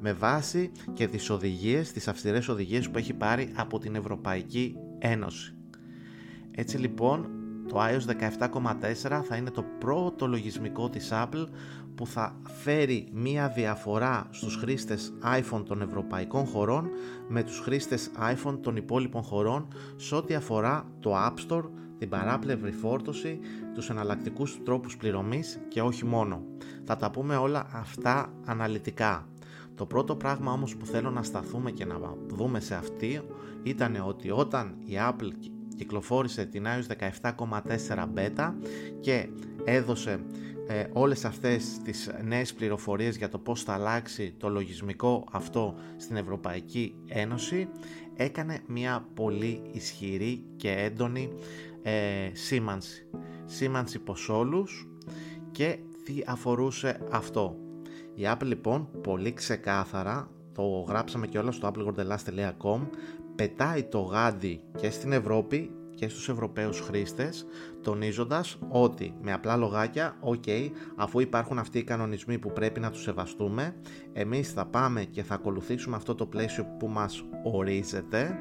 με 0.00 0.12
βάση 0.12 0.70
και 0.92 1.08
τις 1.08 1.30
οδηγίες, 1.30 1.92
τις 1.92 2.08
αυστηρές 2.08 2.48
οδηγίες 2.48 2.90
που 2.90 2.98
έχει 2.98 3.14
πάρει 3.14 3.52
από 3.56 3.78
την 3.78 3.94
Ευρωπαϊκή 3.94 4.76
Ένωση. 4.98 5.54
Έτσι 6.50 6.78
λοιπόν 6.78 7.30
το 7.68 7.80
iOS 7.80 8.30
17.4 8.50 9.22
θα 9.28 9.36
είναι 9.36 9.50
το 9.50 9.64
πρώτο 9.78 10.26
λογισμικό 10.26 10.88
της 10.88 11.08
Apple 11.12 11.46
που 11.94 12.06
θα 12.06 12.40
φέρει 12.62 13.08
μία 13.12 13.48
διαφορά 13.48 14.28
στους 14.30 14.56
χρήστες 14.56 15.12
iPhone 15.24 15.64
των 15.64 15.82
ευρωπαϊκών 15.82 16.46
χωρών 16.46 16.90
με 17.28 17.42
τους 17.42 17.58
χρήστες 17.58 18.10
iPhone 18.18 18.58
των 18.60 18.76
υπόλοιπων 18.76 19.22
χωρών 19.22 19.68
σε 19.96 20.14
ό,τι 20.14 20.34
αφορά 20.34 20.90
το 21.00 21.12
App 21.16 21.34
Store, 21.48 21.64
την 22.00 22.08
παράπλευρη 22.08 22.70
φόρτωση, 22.72 23.38
τους 23.74 23.90
εναλλακτικούς 23.90 24.60
τρόπους 24.64 24.96
πληρωμής 24.96 25.60
και 25.68 25.82
όχι 25.82 26.04
μόνο. 26.04 26.42
Θα 26.84 26.96
τα 26.96 27.10
πούμε 27.10 27.36
όλα 27.36 27.66
αυτά 27.72 28.32
αναλυτικά. 28.44 29.28
Το 29.74 29.86
πρώτο 29.86 30.16
πράγμα 30.16 30.52
όμως 30.52 30.76
που 30.76 30.86
θέλω 30.86 31.10
να 31.10 31.22
σταθούμε 31.22 31.70
και 31.70 31.84
να 31.84 32.00
δούμε 32.26 32.60
σε 32.60 32.74
αυτή 32.74 33.20
ήταν 33.62 34.04
ότι 34.06 34.30
όταν 34.30 34.74
η 34.84 34.92
Apple 35.08 35.30
κυκλοφόρησε 35.76 36.44
την 36.44 36.64
iOS 36.66 37.10
17.4 37.36 38.08
beta 38.14 38.52
και 39.00 39.28
έδωσε 39.64 40.20
ε, 40.66 40.84
όλες 40.92 41.24
αυτές 41.24 41.78
τις 41.84 42.10
νέες 42.24 42.54
πληροφορίες 42.54 43.16
για 43.16 43.28
το 43.28 43.38
πώς 43.38 43.62
θα 43.62 43.72
αλλάξει 43.72 44.34
το 44.38 44.48
λογισμικό 44.48 45.24
αυτό 45.32 45.74
στην 45.96 46.16
Ευρωπαϊκή 46.16 46.94
Ένωση 47.06 47.68
έκανε 48.16 48.60
μια 48.66 49.06
πολύ 49.14 49.62
ισχυρή 49.72 50.44
και 50.56 50.70
έντονη 50.70 51.32
ε, 51.82 52.30
σήμανση. 52.32 53.06
Σήμανση 53.44 53.98
πως 53.98 54.28
όλους 54.28 54.88
και 55.50 55.78
τι 56.04 56.14
αφορούσε 56.26 57.00
αυτό. 57.10 57.56
Η 58.14 58.22
Apple 58.24 58.44
λοιπόν 58.44 58.88
πολύ 59.02 59.32
ξεκάθαρα, 59.32 60.30
το 60.52 60.62
γράψαμε 60.88 61.26
και 61.26 61.38
όλα 61.38 61.50
στο 61.50 61.70
applegordelas.com, 61.72 62.80
πετάει 63.34 63.82
το 63.82 64.00
γάντι 64.00 64.60
και 64.76 64.90
στην 64.90 65.12
Ευρώπη 65.12 65.70
και 65.94 66.08
στους 66.08 66.28
Ευρωπαίους 66.28 66.80
χρήστες 66.80 67.46
τονίζοντας 67.82 68.58
ότι 68.68 69.14
με 69.22 69.32
απλά 69.32 69.56
λογάκια, 69.56 70.16
ok, 70.24 70.70
αφού 70.96 71.20
υπάρχουν 71.20 71.58
αυτοί 71.58 71.78
οι 71.78 71.84
κανονισμοί 71.84 72.38
που 72.38 72.52
πρέπει 72.52 72.80
να 72.80 72.90
τους 72.90 73.02
σεβαστούμε, 73.02 73.74
εμείς 74.12 74.52
θα 74.52 74.66
πάμε 74.66 75.04
και 75.04 75.22
θα 75.22 75.34
ακολουθήσουμε 75.34 75.96
αυτό 75.96 76.14
το 76.14 76.26
πλαίσιο 76.26 76.64
που 76.78 76.88
μας 76.88 77.24
ορίζεται, 77.44 78.38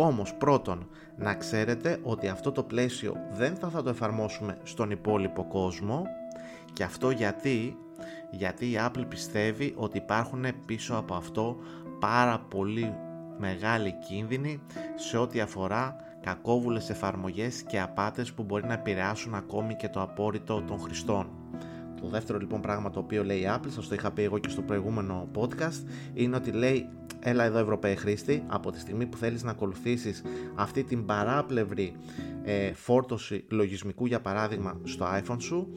όμως 0.00 0.34
πρώτον 0.34 0.88
να 1.16 1.34
ξέρετε 1.34 1.98
ότι 2.02 2.28
αυτό 2.28 2.52
το 2.52 2.62
πλαίσιο 2.62 3.14
δεν 3.30 3.56
θα, 3.56 3.68
θα 3.68 3.82
το 3.82 3.88
εφαρμόσουμε 3.88 4.58
στον 4.62 4.90
υπόλοιπο 4.90 5.44
κόσμο 5.44 6.06
και 6.72 6.82
αυτό 6.82 7.10
γιατί, 7.10 7.76
γιατί 8.30 8.66
η 8.66 8.78
Apple 8.78 9.04
πιστεύει 9.08 9.74
ότι 9.76 9.96
υπάρχουν 9.96 10.44
πίσω 10.66 10.94
από 10.94 11.14
αυτό 11.14 11.56
πάρα 12.00 12.38
πολύ 12.38 12.94
μεγάλη 13.38 13.92
κίνδυνη 14.08 14.60
σε 14.94 15.18
ό,τι 15.18 15.40
αφορά 15.40 15.96
κακόβουλες 16.20 16.90
εφαρμογές 16.90 17.62
και 17.62 17.80
απάτες 17.80 18.32
που 18.32 18.42
μπορεί 18.42 18.66
να 18.66 18.72
επηρεάσουν 18.72 19.34
ακόμη 19.34 19.74
και 19.74 19.88
το 19.88 20.02
απόρριτο 20.02 20.62
των 20.62 20.78
χρηστών. 20.80 21.37
Το 22.00 22.08
δεύτερο 22.08 22.38
λοιπόν 22.38 22.60
πράγμα 22.60 22.90
το 22.90 22.98
οποίο 22.98 23.24
λέει 23.24 23.38
η 23.38 23.46
Apple, 23.56 23.68
σας 23.68 23.88
το 23.88 23.94
είχα 23.94 24.10
πει 24.10 24.22
εγώ 24.22 24.38
και 24.38 24.48
στο 24.48 24.62
προηγούμενο 24.62 25.28
podcast, 25.34 25.82
είναι 26.14 26.36
ότι 26.36 26.50
λέει 26.50 26.88
έλα 27.20 27.44
εδώ 27.44 27.58
Ευρωπαίοι 27.58 27.96
χρήστη, 27.96 28.44
από 28.46 28.70
τη 28.70 28.80
στιγμή 28.80 29.06
που 29.06 29.16
θέλεις 29.16 29.42
να 29.42 29.50
ακολουθήσεις 29.50 30.22
αυτή 30.54 30.84
την 30.84 31.06
παράπλευρη 31.06 31.96
ε, 32.42 32.72
φόρτωση 32.72 33.44
λογισμικού 33.48 34.06
για 34.06 34.20
παράδειγμα 34.20 34.80
στο 34.84 35.06
iPhone 35.22 35.40
σου, 35.40 35.68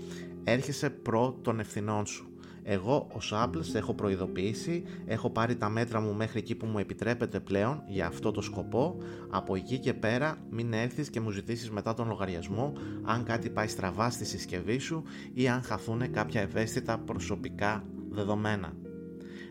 έρχεσαι 0.44 0.90
προ 0.90 1.38
των 1.42 1.60
ευθυνών 1.60 2.06
σου. 2.06 2.31
Εγώ 2.63 3.08
ως 3.13 3.34
Apple 3.36 3.60
σε 3.60 3.78
έχω 3.78 3.93
προειδοποιήσει, 3.93 4.84
έχω 5.06 5.30
πάρει 5.30 5.56
τα 5.56 5.69
μέτρα 5.69 6.00
μου 6.00 6.13
μέχρι 6.13 6.39
εκεί 6.39 6.56
που 6.56 6.65
μου 6.65 6.78
επιτρέπεται 6.78 7.39
πλέον 7.39 7.84
για 7.88 8.08
αυτό 8.08 8.32
το 8.32 8.41
σκοπό. 8.41 8.97
Από 9.30 9.56
εκεί 9.56 9.80
και 9.80 9.93
πέρα 9.93 10.38
μην 10.50 10.74
έρθεις 10.74 11.10
και 11.10 11.19
μου 11.19 11.30
ζητήσεις 11.30 11.71
μετά 11.71 11.93
τον 11.93 12.08
λογαριασμό 12.08 12.74
αν 13.04 13.24
κάτι 13.24 13.50
πάει 13.50 13.67
στραβά 13.67 14.10
στη 14.10 14.26
συσκευή 14.26 14.80
σου 14.80 15.04
ή 15.34 15.47
αν 15.47 15.62
χαθούν 15.62 16.12
κάποια 16.12 16.41
ευαίσθητα 16.41 16.97
προσωπικά 16.97 17.84
δεδομένα. 18.10 18.74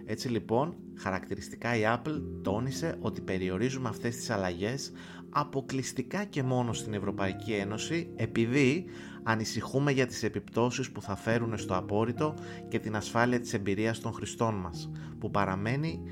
Έτσι 0.07 0.29
λοιπόν, 0.29 0.75
χαρακτηριστικά 0.95 1.77
η 1.77 1.81
Apple 1.85 2.23
τόνισε 2.43 2.97
ότι 3.01 3.21
περιορίζουμε 3.21 3.89
αυτές 3.89 4.17
τις 4.17 4.31
αλλαγές 4.31 4.93
αποκλειστικά 5.31 6.25
και 6.25 6.43
μόνο 6.43 6.73
στην 6.73 6.95
Ευρωπαϊκή 6.95 7.53
Ένωση 7.53 8.11
επειδή 8.17 8.85
ανησυχούμε 9.23 9.93
για 9.93 10.07
τις 10.07 10.23
επιπτώσεις 10.23 10.91
που 10.91 11.03
θα 11.03 11.17
φέρουν 11.17 11.59
στο 11.59 11.77
απόρριτο 11.77 12.35
και 12.69 12.79
την 12.79 12.97
ασφάλεια 12.97 13.41
της 13.41 13.55
εμπειρίας 13.55 14.01
των 14.01 14.13
χρηστών 14.13 14.55
μας, 14.55 14.91
που 15.19 15.31
παραμένει 15.31 16.03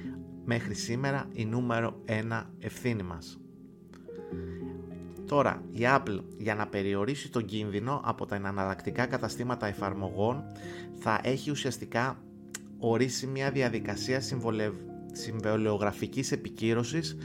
μέχρι 0.44 0.74
σήμερα 0.74 1.28
η 1.32 1.44
νούμερο 1.44 2.02
ένα 2.04 2.50
ευθύνη 2.58 3.02
μας. 3.02 3.40
Τώρα, 5.26 5.62
η 5.72 5.80
Apple 5.82 6.20
για 6.38 6.54
να 6.54 6.66
περιορίσει 6.66 7.30
τον 7.30 7.44
κίνδυνο 7.44 8.00
από 8.04 8.26
τα 8.26 8.34
εναλλακτικά 8.34 9.06
καταστήματα 9.06 9.66
εφαρμογών 9.66 10.44
θα 10.98 11.20
έχει 11.22 11.50
ουσιαστικά 11.50 12.22
ορίσει 12.78 13.26
μια 13.26 13.50
διαδικασία 13.50 14.20
συμβολεογραφικής 15.12 16.32
επικύρωσης 16.32 17.16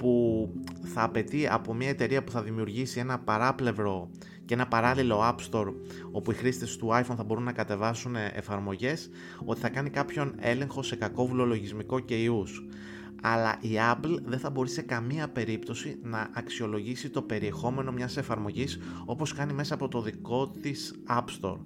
που 0.00 0.48
θα 0.82 1.02
απαιτεί 1.02 1.48
από 1.48 1.74
μια 1.74 1.88
εταιρεία 1.88 2.24
που 2.24 2.30
θα 2.30 2.42
δημιουργήσει 2.42 3.00
ένα 3.00 3.18
παράπλευρο 3.18 4.10
και 4.44 4.54
ένα 4.54 4.66
παράλληλο 4.66 5.20
App 5.22 5.36
Store 5.50 5.74
όπου 6.10 6.30
οι 6.30 6.34
χρήστες 6.34 6.76
του 6.76 6.88
iPhone 6.92 7.14
θα 7.16 7.24
μπορούν 7.24 7.44
να 7.44 7.52
κατεβάσουν 7.52 8.16
εφαρμογές 8.16 9.10
ότι 9.44 9.60
θα 9.60 9.68
κάνει 9.68 9.90
κάποιον 9.90 10.34
έλεγχο 10.38 10.82
σε 10.82 10.96
κακόβουλο 10.96 11.44
λογισμικό 11.44 12.00
και 12.00 12.22
ιούς 12.22 12.66
αλλά 13.22 13.58
η 13.60 13.70
Apple 13.92 14.18
δεν 14.24 14.38
θα 14.38 14.50
μπορεί 14.50 14.68
σε 14.68 14.82
καμία 14.82 15.28
περίπτωση 15.28 15.98
να 16.02 16.30
αξιολογήσει 16.32 17.10
το 17.10 17.22
περιεχόμενο 17.22 17.92
μιας 17.92 18.16
εφαρμογής 18.16 18.78
όπως 19.04 19.32
κάνει 19.32 19.52
μέσα 19.52 19.74
από 19.74 19.88
το 19.88 20.02
δικό 20.02 20.50
της 20.62 20.94
App 21.08 21.24
Store. 21.40 21.58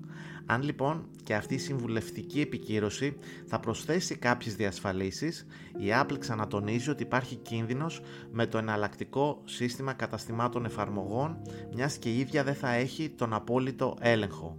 Αν 0.46 0.62
λοιπόν 0.62 1.08
και 1.22 1.34
αυτή 1.34 1.54
η 1.54 1.58
συμβουλευτική 1.58 2.40
επικύρωση 2.40 3.16
θα 3.46 3.60
προσθέσει 3.60 4.16
κάποιες 4.16 4.56
διασφαλίσεις, 4.56 5.46
η 5.78 5.84
Apple 6.02 6.18
ξανατονίζει 6.18 6.90
ότι 6.90 7.02
υπάρχει 7.02 7.36
κίνδυνος 7.36 8.00
με 8.30 8.46
το 8.46 8.58
εναλλακτικό 8.58 9.42
σύστημα 9.44 9.92
καταστημάτων 9.92 10.64
εφαρμογών, 10.64 11.36
μιας 11.74 11.96
και 11.98 12.08
η 12.10 12.18
ίδια 12.18 12.44
δεν 12.44 12.54
θα 12.54 12.72
έχει 12.72 13.08
τον 13.08 13.32
απόλυτο 13.32 13.96
έλεγχο. 14.00 14.58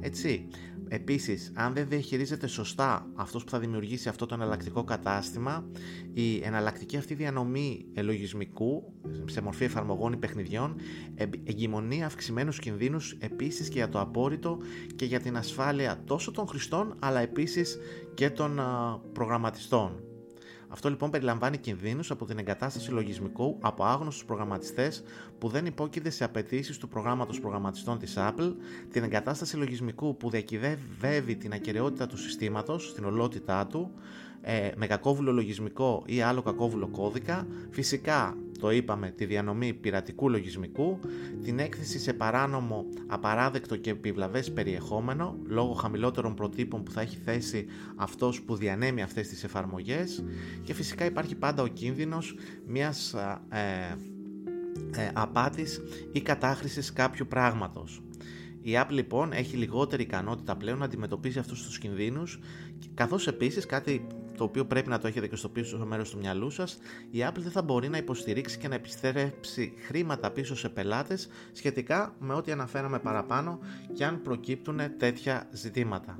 Έτσι, 0.00 0.48
Επίσης, 0.88 1.52
αν 1.54 1.74
δεν 1.74 1.88
διαχειρίζεται 1.88 2.46
σωστά 2.46 3.10
αυτός 3.14 3.44
που 3.44 3.50
θα 3.50 3.58
δημιουργήσει 3.58 4.08
αυτό 4.08 4.26
το 4.26 4.34
εναλλακτικό 4.34 4.84
κατάστημα, 4.84 5.64
η 6.12 6.40
εναλλακτική 6.44 6.96
αυτή 6.96 7.14
διανομή 7.14 7.86
λογισμικού 7.96 8.92
σε 9.24 9.40
μορφή 9.40 9.64
εφαρμογών 9.64 10.12
ή 10.12 10.16
παιχνιδιών 10.16 10.76
εγκυμονεί 11.44 12.04
αυξημένους 12.04 12.58
κινδύνους 12.58 13.16
επίσης 13.18 13.68
και 13.68 13.78
για 13.78 13.88
το 13.88 14.00
απόρριτο 14.00 14.58
και 14.96 15.04
για 15.04 15.20
την 15.20 15.36
ασφάλεια 15.36 16.02
τόσο 16.04 16.30
των 16.30 16.46
χρηστών 16.46 16.96
αλλά 16.98 17.20
επίσης 17.20 17.78
και 18.14 18.30
των 18.30 18.60
προγραμματιστών. 19.12 20.05
Αυτό 20.76 20.88
λοιπόν 20.88 21.10
περιλαμβάνει 21.10 21.58
κινδύνους 21.58 22.10
από 22.10 22.24
την 22.24 22.38
εγκατάσταση 22.38 22.90
λογισμικού 22.90 23.58
από 23.60 23.84
άγνωστους 23.84 24.24
προγραμματιστές 24.24 25.02
που 25.38 25.48
δεν 25.48 25.66
υπόκειται 25.66 26.10
σε 26.10 26.24
απαιτήσεις 26.24 26.78
του 26.78 26.88
προγράμματος 26.88 27.40
προγραμματιστών 27.40 27.98
της 27.98 28.14
Apple, 28.16 28.54
την 28.90 29.02
εγκατάσταση 29.04 29.56
λογισμικού 29.56 30.16
που 30.16 30.30
διακυβεύει 30.30 31.36
την 31.36 31.52
ακαιρεότητα 31.52 32.06
του 32.06 32.16
συστήματος 32.16 32.88
στην 32.88 33.04
ολότητά 33.04 33.66
του, 33.66 33.90
ε, 34.40 34.70
με 34.76 34.86
κακόβουλο 34.86 35.32
λογισμικό 35.32 36.02
ή 36.06 36.20
άλλο 36.20 36.42
κακόβουλο 36.42 36.88
κώδικα, 36.88 37.46
φυσικά 37.70 38.36
το 38.56 38.70
είπαμε 38.70 39.10
τη 39.10 39.24
διανομή 39.24 39.74
πειρατικού 39.74 40.30
λογισμικού, 40.30 40.98
την 41.42 41.58
έκθεση 41.58 41.98
σε 41.98 42.12
παράνομο, 42.12 42.86
απαράδεκτο 43.06 43.76
και 43.76 43.90
επιβλαβές 43.90 44.52
περιεχόμενο 44.52 45.38
λόγω 45.46 45.72
χαμηλότερων 45.72 46.34
προτύπων 46.34 46.82
που 46.82 46.90
θα 46.90 47.00
έχει 47.00 47.16
θέσει 47.16 47.66
αυτός 47.96 48.42
που 48.42 48.56
διανέμει 48.56 49.02
αυτές 49.02 49.28
τις 49.28 49.44
εφαρμογές 49.44 50.24
και 50.62 50.74
φυσικά 50.74 51.04
υπάρχει 51.04 51.34
πάντα 51.34 51.62
ο 51.62 51.66
κίνδυνος 51.66 52.34
μιας 52.66 53.14
ε, 53.48 53.96
ε, 54.96 55.10
απάτης 55.12 55.82
ή 56.12 56.20
κατάχρησης 56.20 56.92
κάποιου 56.92 57.26
πράγματος. 57.26 58.00
Η 58.60 58.72
Apple 58.74 58.90
λοιπόν 58.90 59.32
έχει 59.32 59.56
λιγότερη 59.56 60.02
ικανότητα 60.02 60.56
πλέον 60.56 60.78
να 60.78 60.84
αντιμετωπίσει 60.84 61.38
αυτούς 61.38 61.62
τους 61.62 61.78
κινδύνους 61.78 62.38
καθώς 62.94 63.26
επίσης 63.26 63.66
κάτι 63.66 64.06
το 64.36 64.44
οποίο 64.44 64.66
πρέπει 64.66 64.88
να 64.88 64.98
το 64.98 65.06
έχετε 65.06 65.26
και 65.26 65.36
στο 65.36 65.48
πίσω 65.48 65.78
μέρος 65.86 66.10
του 66.10 66.18
μυαλού 66.18 66.50
σας, 66.50 66.78
η 67.10 67.18
Apple 67.28 67.38
δεν 67.38 67.50
θα 67.50 67.62
μπορεί 67.62 67.88
να 67.88 67.96
υποστηρίξει 67.96 68.58
και 68.58 68.68
να 68.68 68.74
επιστρέψει 68.74 69.72
χρήματα 69.86 70.30
πίσω 70.30 70.56
σε 70.56 70.68
πελάτες 70.68 71.28
σχετικά 71.52 72.14
με 72.18 72.34
ό,τι 72.34 72.52
αναφέραμε 72.52 72.98
παραπάνω 72.98 73.58
και 73.92 74.04
αν 74.04 74.22
προκύπτουν 74.22 74.80
τέτοια 74.98 75.48
ζητήματα. 75.52 76.18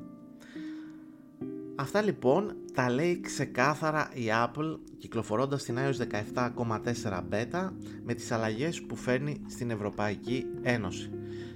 Αυτά 1.79 2.02
λοιπόν 2.02 2.57
τα 2.74 2.90
λέει 2.90 3.20
ξεκάθαρα 3.20 4.11
η 4.14 4.24
Apple 4.31 4.79
κυκλοφορώντας 4.98 5.62
την 5.62 5.79
iOS 5.79 6.07
17.4 6.35 7.22
beta 7.31 7.70
με 8.05 8.14
τις 8.14 8.33
αλλαγές 8.33 8.83
που 8.83 8.96
φέρνει 8.96 9.42
στην 9.48 9.70
Ευρωπαϊκή 9.70 10.46
Ένωση. 10.62 11.11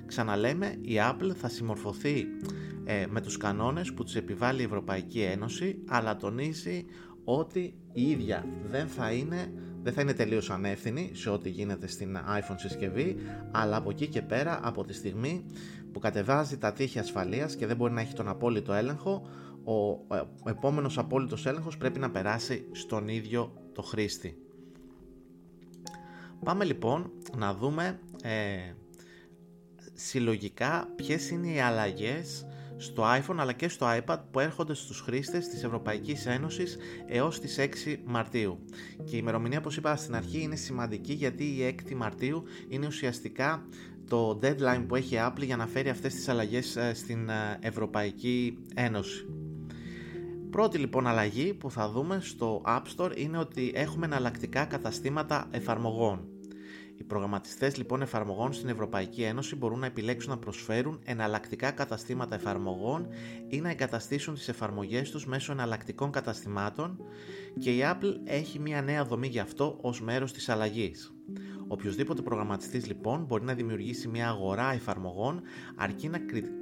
Ξαναλέμε, 0.06 0.76
η 0.80 0.94
Apple 0.98 1.30
θα 1.36 1.48
συμμορφωθεί 1.48 2.26
ε, 2.90 3.06
με 3.10 3.20
τους 3.20 3.36
κανόνες 3.36 3.92
που 3.92 4.04
τους 4.04 4.14
επιβάλλει 4.16 4.60
η 4.60 4.64
Ευρωπαϊκή 4.64 5.20
Ένωση 5.20 5.78
αλλά 5.88 6.16
τονίζει 6.16 6.84
ότι 7.24 7.74
η 7.92 8.10
ίδια 8.10 8.44
δεν 8.64 8.88
θα 8.88 9.12
είναι, 9.12 9.52
δεν 9.82 9.92
θα 9.92 10.00
είναι 10.00 10.12
τελείως 10.12 10.50
ανεύθυνη 10.50 11.10
σε 11.14 11.30
ό,τι 11.30 11.48
γίνεται 11.48 11.86
στην 11.86 12.16
iPhone 12.16 12.54
συσκευή 12.56 13.16
αλλά 13.50 13.76
από 13.76 13.90
εκεί 13.90 14.06
και 14.06 14.22
πέρα 14.22 14.60
από 14.62 14.84
τη 14.84 14.92
στιγμή 14.92 15.44
που 15.92 15.98
κατεβάζει 15.98 16.58
τα 16.58 16.72
τείχη 16.72 16.98
ασφαλείας 16.98 17.56
και 17.56 17.66
δεν 17.66 17.76
μπορεί 17.76 17.92
να 17.92 18.00
έχει 18.00 18.12
τον 18.12 18.28
απόλυτο 18.28 18.72
έλεγχο 18.72 19.26
ο, 19.64 19.74
ο 20.44 20.48
επόμενος 20.48 20.98
απόλυτος 20.98 21.46
έλεγχος 21.46 21.76
πρέπει 21.76 21.98
να 21.98 22.10
περάσει 22.10 22.66
στον 22.72 23.08
ίδιο 23.08 23.52
το 23.72 23.82
χρήστη. 23.82 24.36
Πάμε 26.44 26.64
λοιπόν 26.64 27.12
να 27.38 27.54
δούμε 27.54 28.00
ε, 28.22 28.74
συλλογικά 29.92 30.92
ποιες 30.96 31.30
είναι 31.30 31.48
οι 31.52 31.60
αλλαγές 31.60 32.46
στο 32.80 33.02
iPhone 33.02 33.36
αλλά 33.36 33.52
και 33.52 33.68
στο 33.68 33.86
iPad 33.98 34.18
που 34.30 34.40
έρχονται 34.40 34.74
στους 34.74 35.00
χρήστες 35.00 35.48
της 35.48 35.64
Ευρωπαϊκής 35.64 36.26
Ένωσης 36.26 36.76
έως 37.06 37.40
τις 37.40 37.58
6 37.58 37.96
Μαρτίου. 38.04 38.58
Και 39.04 39.16
η 39.16 39.18
ημερομηνία 39.22 39.58
όπως 39.58 39.76
είπα 39.76 39.96
στην 39.96 40.14
αρχή 40.14 40.40
είναι 40.42 40.56
σημαντική 40.56 41.12
γιατί 41.12 41.44
η 41.44 41.74
6η 41.78 41.94
Μαρτίου 41.94 42.42
είναι 42.68 42.86
ουσιαστικά 42.86 43.66
το 44.08 44.38
deadline 44.42 44.84
που 44.88 44.96
έχει 44.96 45.14
η 45.14 45.18
Apple 45.20 45.44
για 45.44 45.56
να 45.56 45.66
φέρει 45.66 45.88
αυτές 45.88 46.14
τις 46.14 46.28
αλλαγές 46.28 46.76
ε, 46.76 46.94
στην 46.94 47.28
ε, 47.28 47.58
Ευρωπαϊκή 47.60 48.58
Ένωση. 48.74 49.26
Πρώτη 50.50 50.78
λοιπόν 50.78 51.06
αλλαγή 51.06 51.54
που 51.54 51.70
θα 51.70 51.90
δούμε 51.90 52.18
στο 52.22 52.62
App 52.66 52.82
Store 52.96 53.16
είναι 53.16 53.38
ότι 53.38 53.72
έχουμε 53.74 54.06
εναλλακτικά 54.06 54.64
καταστήματα 54.64 55.46
εφαρμογών. 55.50 56.29
Οι 57.00 57.04
προγραμματιστές 57.04 57.76
λοιπόν 57.76 58.02
εφαρμογών 58.02 58.52
στην 58.52 58.68
Ευρωπαϊκή 58.68 59.22
Ένωση 59.22 59.56
μπορούν 59.56 59.78
να 59.78 59.86
επιλέξουν 59.86 60.30
να 60.30 60.38
προσφέρουν 60.38 61.00
εναλλακτικά 61.04 61.70
καταστήματα 61.70 62.34
εφαρμογών 62.34 63.08
ή 63.48 63.60
να 63.60 63.70
εγκαταστήσουν 63.70 64.34
τις 64.34 64.48
εφαρμογές 64.48 65.10
τους 65.10 65.26
μέσω 65.26 65.52
εναλλακτικών 65.52 66.10
καταστημάτων 66.10 66.98
και 67.58 67.70
η 67.70 67.80
Apple 67.82 68.14
έχει 68.24 68.58
μια 68.58 68.82
νέα 68.82 69.04
δομή 69.04 69.26
γι' 69.26 69.38
αυτό 69.38 69.78
ως 69.80 70.02
μέρος 70.02 70.32
της 70.32 70.48
αλλαγής. 70.48 71.14
Οποιοδήποτε 71.68 72.22
προγραμματιστής 72.22 72.86
λοιπόν 72.86 73.24
μπορεί 73.24 73.44
να 73.44 73.54
δημιουργήσει 73.54 74.08
μια 74.08 74.28
αγορά 74.28 74.72
εφαρμογών 74.72 75.42
αρκεί 75.76 76.08
να, 76.08 76.18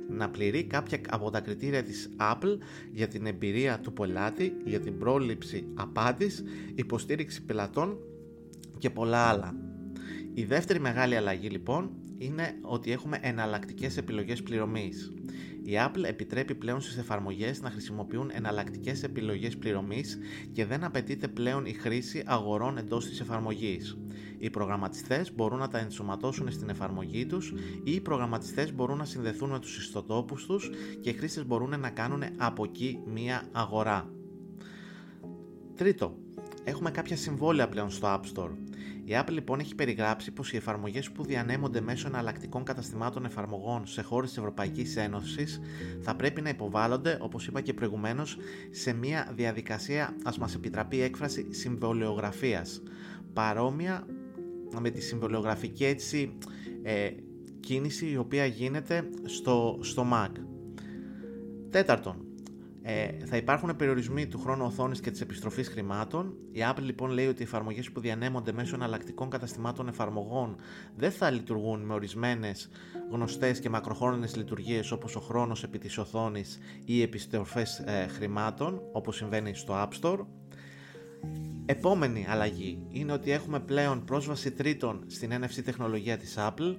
να 0.09 0.31
πληρεί 0.31 0.65
κάποια 0.65 1.01
από 1.09 1.31
τα 1.31 1.41
κριτήρια 1.41 1.83
της 1.83 2.11
Apple 2.17 2.59
για 2.93 3.09
την 3.09 3.27
εμπειρία 3.27 3.81
του 3.81 3.93
πελάτη, 3.93 4.53
για 4.65 4.81
την 4.81 4.99
πρόληψη 4.99 5.67
απάτης, 5.75 6.45
υποστήριξη 6.75 7.45
πελατών 7.45 7.99
και 8.79 8.91
πολλά 8.91 9.29
άλλα. 9.29 9.68
Η 10.39 10.45
δεύτερη 10.45 10.81
μεγάλη 10.81 11.17
αλλαγή 11.17 11.49
λοιπόν 11.49 11.91
είναι 12.19 12.59
ότι 12.63 12.93
έχουμε 12.93 13.19
εναλλακτικές 13.23 13.97
επιλογές 13.97 14.43
πληρωμής. 14.43 15.13
Η 15.63 15.73
Apple 15.87 16.05
επιτρέπει 16.05 16.55
πλέον 16.55 16.81
στις 16.81 16.97
εφαρμογές 16.97 17.63
να 17.63 17.71
χρησιμοποιούν 17.71 18.31
εναλλακτικές 18.33 19.03
επιλογές 19.03 19.57
πληρωμής 19.57 20.19
και 20.53 20.67
δεν 20.67 20.85
απαιτείται 20.85 21.29
πλέον 21.29 21.67
η 21.67 21.73
χρήση 21.73 22.23
αγορών 22.27 22.79
εντός 22.79 23.09
της 23.09 23.21
εφαρμογής. 23.21 23.99
Οι 24.39 24.51
προγραμματιστές 24.51 25.35
μπορούν 25.35 25.59
να 25.59 25.69
τα 25.69 25.79
ενσωματώσουν 25.79 26.51
στην 26.51 26.69
εφαρμογή 26.69 27.27
τους 27.27 27.55
ή 27.85 27.93
οι 27.93 28.01
προγραμματιστές 28.01 28.75
μπορούν 28.75 28.99
να 28.99 29.05
συνδεθούν 29.05 29.51
με 29.51 29.59
τους 29.59 29.79
ιστοτόπους 29.79 30.47
τους 30.47 30.71
και 31.01 31.11
οι 31.11 31.13
χρήστες 31.13 31.47
μπορούν 31.47 31.81
να 31.81 31.91
κάνουν 31.91 32.23
από 32.37 32.65
εκεί 32.65 33.01
μία 33.07 33.43
αγορά. 33.53 34.11
Τρίτο, 35.75 36.19
έχουμε 36.65 36.91
κάποια 36.91 37.17
συμβόλαια 37.17 37.69
πλέον 37.69 37.91
στο 37.91 38.09
App 38.15 38.39
Store. 38.39 38.51
Η 39.09 39.11
Apple 39.15 39.31
λοιπόν 39.31 39.61
έχει 39.61 39.75
περιγράψει 39.75 40.31
πως 40.31 40.53
οι 40.53 40.57
εφαρμογές 40.57 41.11
που 41.11 41.25
διανέμονται 41.25 41.81
μέσω 41.81 42.07
εναλλακτικών 42.07 42.65
καταστημάτων 42.65 43.25
εφαρμογών 43.25 43.87
σε 43.87 44.03
χώρες 44.03 44.29
της 44.29 44.39
Ευρωπαϊκής 44.39 44.97
Ένωσης 44.97 45.61
θα 46.01 46.15
πρέπει 46.15 46.41
να 46.41 46.49
υποβάλλονται, 46.49 47.19
όπως 47.21 47.47
είπα 47.47 47.61
και 47.61 47.75
προηγουμένως, 47.75 48.39
σε 48.71 48.93
μια 48.93 49.33
διαδικασία, 49.35 50.17
ας 50.25 50.39
μας 50.39 50.55
επιτραπεί 50.55 50.97
η 50.97 51.03
έκφραση, 51.03 51.47
συμβολιογραφίας. 51.51 52.83
Παρόμοια 53.33 54.07
με 54.81 54.91
τη 54.91 55.01
συμβολιογραφική 55.01 55.85
έτσι 55.85 56.39
ε, 56.83 57.11
κίνηση 57.61 58.11
η 58.11 58.17
οποία 58.17 58.47
γίνεται 58.47 59.09
στο, 59.25 59.79
στο 59.83 60.07
Mac. 60.13 60.31
Τέταρτον, 61.71 62.28
ε, 62.83 63.09
θα 63.25 63.37
υπάρχουν 63.37 63.77
περιορισμοί 63.77 64.27
του 64.27 64.39
χρόνου 64.39 64.65
οθόνης 64.65 65.01
και 65.01 65.11
της 65.11 65.21
επιστροφής 65.21 65.69
χρημάτων. 65.69 66.35
Η 66.53 66.61
Apple 66.71 66.83
λοιπόν 66.83 67.11
λέει 67.11 67.27
ότι 67.27 67.41
οι 67.41 67.45
εφαρμογές 67.45 67.91
που 67.91 68.01
διανέμονται 68.01 68.53
μέσω 68.53 68.75
εναλλακτικών 68.75 69.31
καταστημάτων 69.31 69.89
εφαρμογών 69.89 70.57
δεν 70.97 71.11
θα 71.11 71.31
λειτουργούν 71.31 71.81
με 71.81 71.95
ορισμένες 71.95 72.71
γνωστές 73.11 73.61
και 73.61 73.69
μακροχρόνιες 73.69 74.37
λειτουργίες 74.37 74.91
όπως 74.91 75.17
ο 75.17 75.21
χρόνος 75.21 75.63
επί 75.63 75.79
της 75.79 75.99
οθόνης 75.99 76.59
ή 76.85 76.97
οι 76.97 77.03
επιστροφές 77.03 77.79
ε, 77.79 78.07
χρημάτων, 78.07 78.83
όπως 78.93 79.17
συμβαίνει 79.17 79.55
στο 79.55 79.75
App 79.75 80.01
Store. 80.01 80.19
Επόμενη 81.71 82.27
αλλαγή 82.29 82.79
είναι 82.91 83.13
ότι 83.13 83.31
έχουμε 83.31 83.61
πλέον 83.61 84.05
πρόσβαση 84.05 84.51
τρίτων 84.51 85.05
στην 85.07 85.33
NFC 85.33 85.63
τεχνολογία 85.65 86.17
της 86.17 86.35
Apple. 86.39 86.77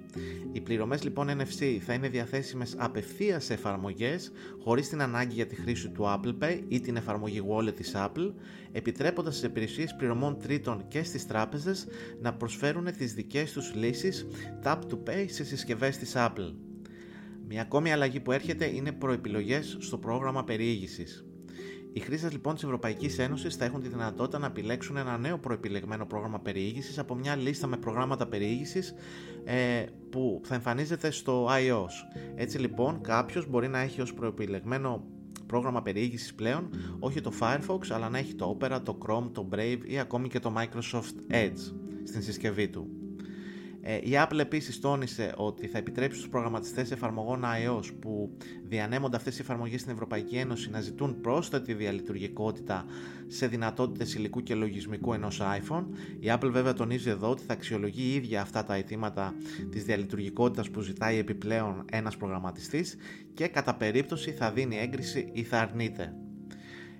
Οι 0.51 0.61
πληρωμές 0.61 1.03
λοιπόν 1.03 1.27
NFC 1.29 1.77
θα 1.85 1.93
είναι 1.93 2.09
διαθέσιμες 2.09 2.75
απευθείας 2.77 3.43
σε 3.45 3.53
εφαρμογές 3.53 4.31
χωρίς 4.63 4.89
την 4.89 5.01
ανάγκη 5.01 5.33
για 5.33 5.45
τη 5.45 5.55
χρήση 5.55 5.89
του 5.89 6.03
Apple 6.03 6.43
Pay 6.43 6.61
ή 6.67 6.79
την 6.79 6.95
εφαρμογή 6.95 7.43
Wallet 7.49 7.75
της 7.75 7.93
Apple, 7.95 8.33
επιτρέποντας 8.71 9.35
στις 9.35 9.49
υπηρεσίες 9.49 9.95
πληρωμών 9.95 10.39
τρίτων 10.39 10.87
και 10.87 11.03
στις 11.03 11.27
τράπεζες 11.27 11.87
να 12.21 12.33
προσφέρουν 12.33 12.91
τις 12.97 13.13
δικές 13.13 13.51
τους 13.51 13.73
λύσεις 13.75 14.27
Tap 14.63 14.79
to 14.89 15.09
Pay 15.09 15.25
σε 15.27 15.43
συσκευές 15.43 15.97
της 15.97 16.13
Apple. 16.15 16.53
Μια 17.47 17.61
ακόμη 17.61 17.91
αλλαγή 17.91 18.19
που 18.19 18.31
έρχεται 18.31 18.65
είναι 18.75 18.91
προεπιλογές 18.91 19.77
στο 19.79 19.97
πρόγραμμα 19.97 20.43
περιήγησης. 20.43 21.28
Οι 21.93 21.99
χρήστες 21.99 22.31
λοιπόν 22.31 22.53
της 22.53 22.63
Ευρωπαϊκής 22.63 23.19
Ένωσης 23.19 23.55
θα 23.55 23.65
έχουν 23.65 23.81
τη 23.81 23.87
δυνατότητα 23.87 24.39
να 24.39 24.45
επιλέξουν 24.45 24.97
ένα 24.97 25.17
νέο 25.17 25.37
προεπιλεγμένο 25.37 26.05
πρόγραμμα 26.05 26.39
περιήγησης 26.39 26.99
από 26.99 27.15
μια 27.15 27.35
λίστα 27.35 27.67
με 27.67 27.77
προγράμματα 27.77 28.27
περιήγησης 28.27 28.93
ε, 29.43 29.85
που 30.09 30.41
θα 30.43 30.55
εμφανίζεται 30.55 31.11
στο 31.11 31.47
iOS. 31.47 32.19
Έτσι 32.35 32.57
λοιπόν, 32.57 33.01
κάποιος 33.01 33.49
μπορεί 33.49 33.67
να 33.67 33.79
έχει 33.79 34.01
ως 34.01 34.13
προεπιλεγμένο 34.13 35.03
πρόγραμμα 35.45 35.81
περιήγησης 35.81 36.33
πλέον 36.33 36.69
όχι 36.99 37.21
το 37.21 37.31
Firefox 37.39 37.79
αλλά 37.89 38.09
να 38.09 38.17
έχει 38.17 38.35
το 38.35 38.57
Opera, 38.59 38.79
το 38.83 38.97
Chrome, 39.05 39.29
το 39.31 39.49
Brave 39.53 39.79
ή 39.85 39.99
ακόμη 39.99 40.27
και 40.27 40.39
το 40.39 40.53
Microsoft 40.57 41.33
Edge 41.33 41.73
στην 42.03 42.21
συσκευή 42.21 42.69
του. 42.69 42.98
Ε, 43.91 43.95
η 43.95 44.11
Apple 44.13 44.39
επίσης 44.39 44.79
τόνισε 44.79 45.33
ότι 45.37 45.67
θα 45.67 45.77
επιτρέψει 45.77 46.17
στους 46.17 46.29
προγραμματιστές 46.29 46.91
εφαρμογών 46.91 47.43
iOS 47.43 47.91
που 47.99 48.37
διανέμονται 48.63 49.15
αυτές 49.15 49.37
οι 49.37 49.41
εφαρμογές 49.41 49.79
στην 49.81 49.93
Ευρωπαϊκή 49.93 50.35
Ένωση 50.35 50.69
να 50.69 50.81
ζητούν 50.81 51.21
πρόσθετη 51.21 51.73
διαλειτουργικότητα 51.73 52.85
σε 53.27 53.47
δυνατότητες 53.47 54.13
υλικού 54.15 54.43
και 54.43 54.55
λογισμικού 54.55 55.13
ενός 55.13 55.41
iPhone. 55.41 55.83
Η 56.19 56.27
Apple 56.27 56.49
βέβαια 56.51 56.73
τονίζει 56.73 57.09
εδώ 57.09 57.29
ότι 57.29 57.43
θα 57.43 57.53
αξιολογεί 57.53 58.01
η 58.01 58.13
ίδια 58.13 58.41
αυτά 58.41 58.63
τα 58.63 58.73
αιτήματα 58.73 59.33
της 59.71 59.83
διαλειτουργικότητας 59.83 60.69
που 60.69 60.81
ζητάει 60.81 61.17
επιπλέον 61.17 61.85
ένας 61.91 62.17
προγραμματιστής 62.17 62.97
και 63.33 63.47
κατά 63.47 63.75
περίπτωση 63.75 64.31
θα 64.31 64.51
δίνει 64.51 64.77
έγκριση 64.77 65.29
ή 65.33 65.43
θα 65.43 65.59
αρνείται. 65.59 66.13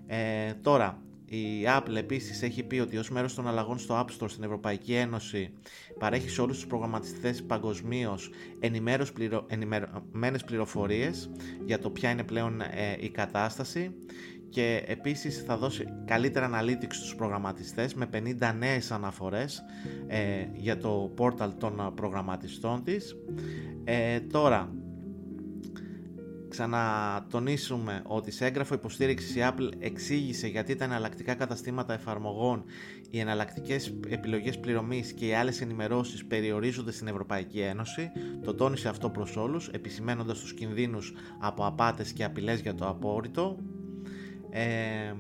Ε, 0.08 0.54
τώρα, 0.62 1.02
η 1.30 1.66
Apple 1.78 1.96
επίσης 1.96 2.42
έχει 2.42 2.64
πει 2.64 2.80
ότι 2.80 2.98
ως 2.98 3.10
μέρος 3.10 3.34
των 3.36 3.48
αλλαγών 3.48 3.80
στο 3.80 4.00
App 4.00 4.24
Store 4.24 4.30
στην 4.30 4.44
Ευρωπαϊκή 4.44 4.94
Ένωση 4.94 5.54
παρέχει 6.00 6.30
σε 6.30 6.42
όλους 6.42 6.56
τους 6.56 6.68
προγραμματιστές 6.68 7.44
παγκοσμίως 7.44 8.30
ενημέρωσες 8.60 9.14
πληρο... 9.14 9.46
ενημερωμένες 9.48 10.44
πληροφορίες 10.44 11.30
για 11.66 11.80
το 11.80 11.90
ποια 11.90 12.10
είναι 12.10 12.24
πλέον 12.24 12.62
ε, 12.62 12.96
η 13.00 13.10
κατάσταση 13.10 13.92
και 14.50 14.84
επίσης 14.88 15.44
θα 15.44 15.58
δώσει 15.58 15.86
καλύτερα 16.06 16.50
analytics 16.54 16.94
στους 16.94 17.16
προγραμματιστές 17.16 17.94
με 17.94 18.10
50 18.14 18.54
νέες 18.58 18.92
αναφορές 18.92 19.64
ε, 20.08 20.46
για 20.54 20.78
το 20.78 21.14
portal 21.18 21.50
των 21.58 21.92
προγραμματιστών 21.96 22.84
της. 22.84 23.16
Ε, 23.84 24.20
τώρα, 24.20 24.74
ξανατονίσουμε 26.50 28.02
ότι 28.06 28.32
σε 28.32 28.46
έγγραφο 28.46 28.74
υποστήριξης 28.74 29.36
η 29.36 29.40
Apple 29.42 29.70
εξήγησε 29.80 30.48
γιατί 30.48 30.76
τα 30.76 30.84
εναλλακτικά 30.84 31.34
καταστήματα 31.34 31.94
εφαρμογών, 31.94 32.64
οι 33.10 33.20
εναλλακτικές 33.20 33.94
επιλογές 34.10 34.60
πληρωμής 34.60 35.14
και 35.14 35.26
οι 35.28 35.34
άλλες 35.34 35.62
ενημερώσεις 35.62 36.26
περιορίζονται 36.26 36.92
στην 36.92 37.08
Ευρωπαϊκή 37.08 37.60
Ένωση. 37.60 38.12
Το 38.44 38.54
τόνισε 38.54 38.90
αυτό 38.90 39.10
προς 39.10 39.36
όλους, 39.36 39.68
επισημένοντας 39.68 40.40
τους 40.40 40.54
κινδύνους 40.54 41.14
από 41.40 41.66
απάτες 41.66 42.12
και 42.12 42.24
απειλές 42.24 42.60
για 42.60 42.76
το 42.76 42.88
απόρριτο. 42.88 43.58
Ε, 44.50 45.14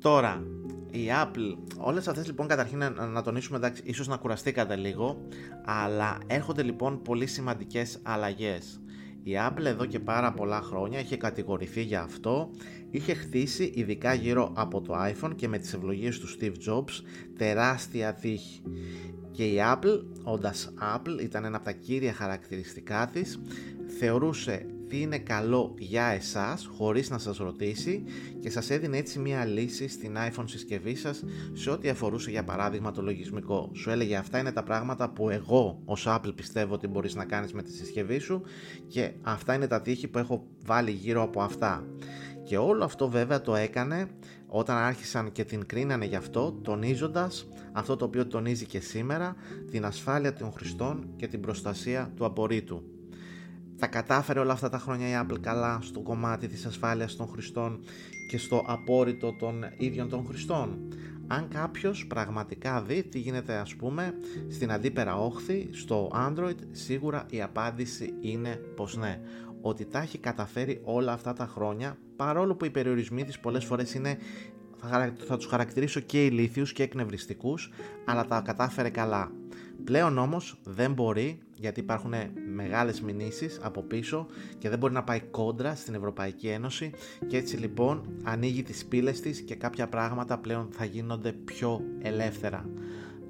τώρα, 0.00 0.42
η 0.90 1.06
Apple, 1.22 1.56
όλες 1.76 2.08
αυτές 2.08 2.26
λοιπόν 2.26 2.46
καταρχήν 2.46 2.78
να, 2.78 2.90
να 2.90 3.22
τονίσουμε 3.22 3.56
εντάξει, 3.56 3.82
ίσως 3.84 4.08
να 4.08 4.16
κουραστήκατε 4.16 4.76
λίγο, 4.76 5.26
αλλά 5.64 6.18
έρχονται 6.26 6.62
λοιπόν 6.62 7.02
πολύ 7.02 7.26
σημαντικές 7.26 7.98
αλλαγές. 8.02 8.80
Η 9.28 9.32
Apple 9.48 9.64
εδώ 9.64 9.84
και 9.84 9.98
πάρα 9.98 10.32
πολλά 10.32 10.60
χρόνια 10.60 11.00
είχε 11.00 11.16
κατηγορηθεί 11.16 11.82
για 11.82 12.02
αυτό, 12.02 12.50
είχε 12.90 13.14
χτίσει 13.14 13.72
ειδικά 13.74 14.14
γύρω 14.14 14.52
από 14.56 14.80
το 14.80 14.94
iPhone 14.96 15.32
και 15.36 15.48
με 15.48 15.58
τις 15.58 15.72
ευλογίες 15.72 16.18
του 16.18 16.26
Steve 16.28 16.52
Jobs 16.68 17.02
τεράστια 17.36 18.14
τύχη. 18.14 18.62
Και 19.32 19.44
η 19.44 19.56
Apple, 19.72 20.04
όντας 20.22 20.74
Apple, 20.94 21.22
ήταν 21.22 21.44
ένα 21.44 21.56
από 21.56 21.64
τα 21.64 21.72
κύρια 21.72 22.12
χαρακτηριστικά 22.12 23.10
της, 23.12 23.40
θεωρούσε 23.98 24.66
τι 24.88 25.00
είναι 25.00 25.18
καλό 25.18 25.74
για 25.78 26.04
εσάς 26.04 26.68
χωρίς 26.76 27.10
να 27.10 27.18
σας 27.18 27.36
ρωτήσει 27.36 28.04
και 28.40 28.50
σας 28.50 28.70
έδινε 28.70 28.96
έτσι 28.96 29.18
μια 29.18 29.44
λύση 29.44 29.88
στην 29.88 30.16
iPhone 30.16 30.44
συσκευή 30.44 30.94
σας 30.94 31.24
σε 31.52 31.70
ό,τι 31.70 31.88
αφορούσε 31.88 32.30
για 32.30 32.44
παράδειγμα 32.44 32.90
το 32.90 33.02
λογισμικό. 33.02 33.70
Σου 33.74 33.90
έλεγε 33.90 34.16
αυτά 34.16 34.38
είναι 34.38 34.52
τα 34.52 34.62
πράγματα 34.62 35.10
που 35.10 35.30
εγώ 35.30 35.82
ως 35.84 36.04
Apple 36.08 36.32
πιστεύω 36.34 36.74
ότι 36.74 36.86
μπορείς 36.86 37.14
να 37.14 37.24
κάνεις 37.24 37.52
με 37.52 37.62
τη 37.62 37.72
συσκευή 37.72 38.18
σου 38.18 38.42
και 38.86 39.12
αυτά 39.22 39.54
είναι 39.54 39.66
τα 39.66 39.80
τείχη 39.80 40.08
που 40.08 40.18
έχω 40.18 40.46
βάλει 40.64 40.90
γύρω 40.90 41.22
από 41.22 41.40
αυτά. 41.42 41.86
Και 42.44 42.56
όλο 42.56 42.84
αυτό 42.84 43.08
βέβαια 43.08 43.40
το 43.40 43.54
έκανε 43.54 44.06
όταν 44.46 44.76
άρχισαν 44.76 45.32
και 45.32 45.44
την 45.44 45.66
κρίνανε 45.66 46.04
γι' 46.04 46.16
αυτό 46.16 46.52
τονίζοντας 46.52 47.48
αυτό 47.72 47.96
το 47.96 48.04
οποίο 48.04 48.26
τονίζει 48.26 48.66
και 48.66 48.80
σήμερα 48.80 49.36
την 49.70 49.84
ασφάλεια 49.84 50.32
των 50.32 50.52
χρηστών 50.52 51.08
και 51.16 51.26
την 51.26 51.40
προστασία 51.40 52.12
του 52.16 52.24
απορρίτου. 52.24 52.95
Θα 53.78 53.86
κατάφερε 53.86 54.40
όλα 54.40 54.52
αυτά 54.52 54.68
τα 54.68 54.78
χρόνια 54.78 55.08
η 55.08 55.24
Apple 55.24 55.40
καλά 55.40 55.78
στο 55.82 56.00
κομμάτι 56.00 56.48
της 56.48 56.66
ασφάλειας 56.66 57.16
των 57.16 57.28
χρηστών 57.28 57.80
και 58.28 58.38
στο 58.38 58.64
απόρριτο 58.66 59.32
των 59.32 59.64
ίδιων 59.76 60.08
των 60.08 60.26
χρηστών. 60.26 60.78
Αν 61.26 61.48
κάποιος 61.48 62.06
πραγματικά 62.06 62.82
δει 62.82 63.02
τι 63.02 63.18
γίνεται 63.18 63.54
ας 63.54 63.74
πούμε 63.74 64.14
στην 64.48 64.72
αντίπερα 64.72 65.16
όχθη 65.16 65.68
στο 65.72 66.10
Android 66.14 66.56
σίγουρα 66.70 67.26
η 67.30 67.42
απάντηση 67.42 68.14
είναι 68.20 68.54
πως 68.76 68.96
ναι. 68.96 69.20
Ότι 69.60 69.84
τα 69.84 69.98
έχει 69.98 70.18
καταφέρει 70.18 70.80
όλα 70.84 71.12
αυτά 71.12 71.32
τα 71.32 71.46
χρόνια 71.46 71.98
παρόλο 72.16 72.54
που 72.54 72.64
οι 72.64 72.70
περιορισμοί 72.70 73.24
της 73.24 73.38
πολλές 73.38 73.64
φορές 73.64 73.94
είναι 73.94 74.18
θα, 74.76 75.12
θα 75.26 75.36
τους 75.36 75.46
χαρακτηρίσω 75.46 76.00
και 76.00 76.24
ηλίθιους 76.24 76.72
και 76.72 76.82
εκνευριστικούς 76.82 77.70
αλλά 78.04 78.26
τα 78.26 78.40
κατάφερε 78.40 78.88
καλά 78.88 79.30
πλέον 79.86 80.18
όμως 80.18 80.58
δεν 80.64 80.92
μπορεί 80.92 81.38
γιατί 81.54 81.80
υπάρχουν 81.80 82.12
μεγάλες 82.54 83.00
μηνύσεις 83.00 83.60
από 83.62 83.82
πίσω 83.82 84.26
και 84.58 84.68
δεν 84.68 84.78
μπορεί 84.78 84.92
να 84.92 85.04
πάει 85.04 85.20
κόντρα 85.20 85.74
στην 85.74 85.94
Ευρωπαϊκή 85.94 86.48
Ένωση 86.48 86.90
και 87.26 87.36
έτσι 87.36 87.56
λοιπόν 87.56 88.02
ανοίγει 88.22 88.62
τις 88.62 88.84
πύλες 88.84 89.20
της 89.20 89.40
και 89.40 89.54
κάποια 89.54 89.88
πράγματα 89.88 90.38
πλέον 90.38 90.68
θα 90.70 90.84
γίνονται 90.84 91.32
πιο 91.32 91.80
ελεύθερα. 92.02 92.68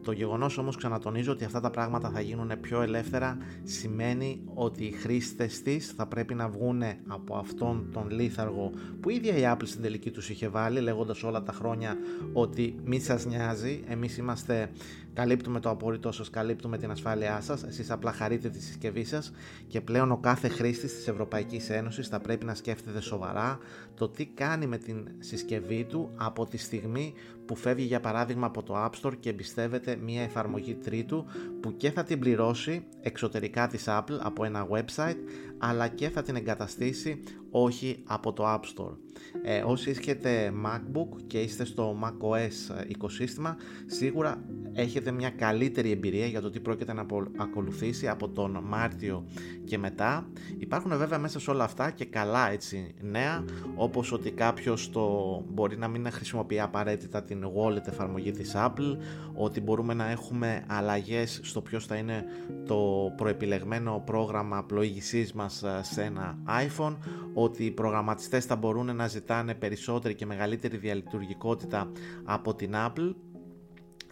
Το 0.03 0.13
γεγονός 0.13 0.59
όμως 0.59 0.77
ξανατονίζω 0.77 1.33
ότι 1.33 1.45
αυτά 1.45 1.61
τα 1.61 1.71
πράγματα 1.71 2.11
θα 2.11 2.21
γίνουν 2.21 2.53
πιο 2.61 2.83
ελεύθερα 2.83 3.37
σημαίνει 3.63 4.41
ότι 4.55 4.85
οι 4.85 4.91
χρήστες 4.91 5.63
της 5.63 5.93
θα 5.97 6.07
πρέπει 6.07 6.35
να 6.35 6.49
βγουν 6.49 6.83
από 7.07 7.37
αυτόν 7.37 7.89
τον 7.93 8.11
λίθαργο 8.11 8.73
που 9.01 9.11
η 9.11 9.15
ίδια 9.15 9.37
η 9.37 9.55
Apple 9.55 9.67
στην 9.67 9.83
τελική 9.83 10.11
τους 10.11 10.31
είχε 10.31 10.49
βάλει 10.49 10.81
λέγοντας 10.81 11.23
όλα 11.23 11.43
τα 11.43 11.53
χρόνια 11.53 11.97
ότι 12.33 12.75
μη 12.85 13.01
σας 13.01 13.27
νοιάζει, 13.27 13.83
εμείς 13.89 14.17
είμαστε 14.17 14.71
καλύπτουμε 15.17 15.61
το 15.61 15.71
απόρριτό 15.71 16.13
σας, 16.13 16.31
καλύπτουμε 16.31 16.79
την 16.79 16.91
ασφάλειά 16.91 17.41
σας, 17.41 17.63
εσείς 17.63 17.91
απλά 17.91 18.13
χαρείτε 18.13 18.49
τη 18.49 18.63
συσκευή 18.63 19.05
σας 19.05 19.33
και 19.69 19.81
πλέον 19.81 20.13
ο 20.13 20.17
κάθε 20.17 20.49
χρήστης 20.49 20.95
της 20.95 21.09
Ευρωπαϊκής 21.09 21.71
Ένωσης 21.71 22.09
θα 22.09 22.21
πρέπει 22.21 22.45
να 22.45 22.55
σκέφτεται 22.55 23.01
σοβαρά 23.01 23.59
το 23.95 24.09
τι 24.09 24.27
κάνει 24.27 24.67
με 24.67 24.79
την 24.79 25.09
συσκευή 25.19 25.85
του 25.85 26.11
από 26.17 26.47
τη 26.47 26.57
στιγμή 26.57 27.15
που 27.47 27.57
φεύγει 27.57 27.85
για 27.85 28.01
παράδειγμα 28.01 28.47
από 28.47 28.63
το 28.63 28.85
App 28.85 28.91
Store 29.03 29.17
και 29.21 29.29
εμπιστεύεται 29.29 29.97
μια 29.97 30.23
εφαρμογή 30.23 30.75
τρίτου 30.75 31.25
που 31.61 31.77
και 31.77 31.91
θα 31.91 32.05
την 32.05 32.19
πληρώσει 32.19 32.87
εξωτερικά 33.01 33.67
της 33.67 33.85
Apple 33.87 34.19
από 34.19 34.45
ένα 34.45 34.67
website 34.71 35.19
αλλά 35.59 35.89
και 35.89 36.09
θα 36.09 36.23
την 36.23 36.37
εγκαταστήσει 36.37 37.23
όχι 37.51 38.03
από 38.07 38.33
το 38.33 38.45
App 38.47 38.61
Store. 38.61 39.06
Ε, 39.43 39.63
όσοι 39.63 39.91
έχετε 39.91 40.53
MacBook 40.67 41.23
και 41.27 41.41
είστε 41.41 41.65
στο 41.65 41.99
macOS 42.03 42.87
οικοσύστημα 42.89 43.57
σίγουρα 43.87 44.43
έχετε 44.73 45.11
μια 45.11 45.31
καλύτερη 45.31 45.91
εμπειρία 45.91 46.27
για 46.27 46.41
το 46.41 46.51
τι 46.51 46.61
πρόκειται 46.61 46.93
να 46.93 47.07
ακολουθήσει 47.37 48.09
από 48.09 48.29
τον 48.29 48.59
Μάρτιο 48.65 49.27
και 49.65 49.79
μετά. 49.79 50.29
Υπάρχουν 50.59 50.99
βέβαια 50.99 51.19
μέσα 51.19 51.41
σε 51.41 51.51
όλα 51.51 51.65
αυτά 51.65 51.91
και 51.91 52.05
καλά 52.05 52.51
έτσι 52.51 52.95
νέα 53.01 53.45
όπως 53.75 54.13
ότι 54.13 54.31
κάποιος 54.31 54.91
το 54.91 55.45
μπορεί 55.49 55.77
να 55.77 55.89
μην 55.89 56.11
χρησιμοποιεί 56.11 56.61
απαραίτητα 56.61 57.23
την 57.23 57.45
wallet 57.45 57.87
εφαρμογή 57.87 58.31
της 58.31 58.53
Apple 58.55 58.97
ότι 59.35 59.61
μπορούμε 59.61 59.95
να 59.95 60.11
έχουμε 60.11 60.65
αλλαγές 60.67 61.41
στο 61.43 61.61
ποιος 61.61 61.87
θα 61.87 61.97
είναι 61.97 62.25
το 62.67 63.13
προεπιλεγμένο 63.17 64.03
πρόγραμμα 64.07 64.65
πλοήγησής 64.65 65.33
μας 65.33 65.63
ε, 65.63 65.81
σε 65.83 66.03
ένα 66.03 66.39
iPhone 66.47 66.97
ότι 67.39 67.65
οι 67.65 67.71
προγραμματιστές 67.71 68.45
θα 68.45 68.57
μπορούν 68.57 68.97
να 68.97 69.07
ζητάνε 69.07 69.55
περισσότερη 69.55 70.15
και 70.15 70.27
μεγαλύτερη 70.27 70.77
διαλειτουργικότητα 70.77 71.91
από 72.25 72.55
την 72.55 72.73
Apple. 72.75 73.15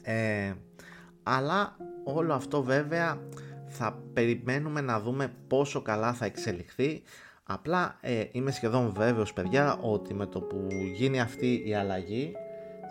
Ε, 0.03 0.53
αλλά 1.23 1.77
όλο 2.05 2.33
αυτό 2.35 2.63
βέβαια 2.63 3.19
θα 3.67 4.03
περιμένουμε 4.13 4.81
να 4.81 5.01
δούμε 5.01 5.33
πόσο 5.47 5.83
καλά 5.83 6.13
θα 6.13 6.25
εξελιχθεί. 6.25 7.03
Απλά 7.45 7.99
ε, 8.01 8.25
είμαι 8.33 8.51
σχεδόν 8.51 8.93
βέβαιος 8.97 9.33
παιδιά 9.33 9.79
ότι 9.81 10.15
με 10.15 10.27
το 10.27 10.41
που 10.41 10.69
γίνει 10.95 11.21
αυτή 11.21 11.63
η 11.67 11.75
αλλαγή 11.75 12.33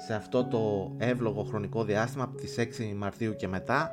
σε 0.05 0.13
αυτό 0.13 0.45
το 0.45 0.91
εύλογο 0.97 1.43
χρονικό 1.43 1.83
διάστημα 1.83 2.23
από 2.23 2.35
τις 2.37 2.55
6 2.57 2.93
Μαρτίου 2.95 3.35
και 3.35 3.47
μετά 3.47 3.91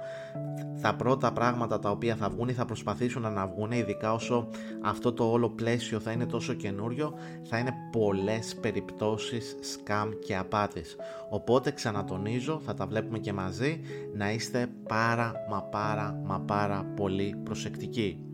τα 0.80 0.94
πρώτα 0.94 1.32
πράγματα 1.32 1.78
τα 1.78 1.90
οποία 1.90 2.16
θα 2.16 2.28
βγουν 2.28 2.48
ή 2.48 2.52
θα 2.52 2.64
προσπαθήσουν 2.64 3.32
να 3.32 3.46
βγουν 3.46 3.70
ειδικά 3.70 4.12
όσο 4.12 4.48
αυτό 4.82 5.12
το 5.12 5.30
όλο 5.30 5.50
πλαίσιο 5.50 6.00
θα 6.00 6.12
είναι 6.12 6.26
τόσο 6.26 6.54
καινούριο 6.54 7.14
θα 7.42 7.58
είναι 7.58 7.72
πολλές 7.92 8.56
περιπτώσεις 8.60 9.56
σκάμ 9.60 10.10
και 10.26 10.36
απάτης. 10.36 10.96
Οπότε 11.30 11.70
ξανατονίζω 11.70 12.60
θα 12.64 12.74
τα 12.74 12.86
βλέπουμε 12.86 13.18
και 13.18 13.32
μαζί 13.32 13.80
να 14.14 14.32
είστε 14.32 14.68
πάρα 14.88 15.32
μα 15.50 15.62
πάρα 15.62 16.20
μα 16.24 16.40
πάρα 16.40 16.92
πολύ 16.96 17.40
προσεκτικοί 17.44 18.29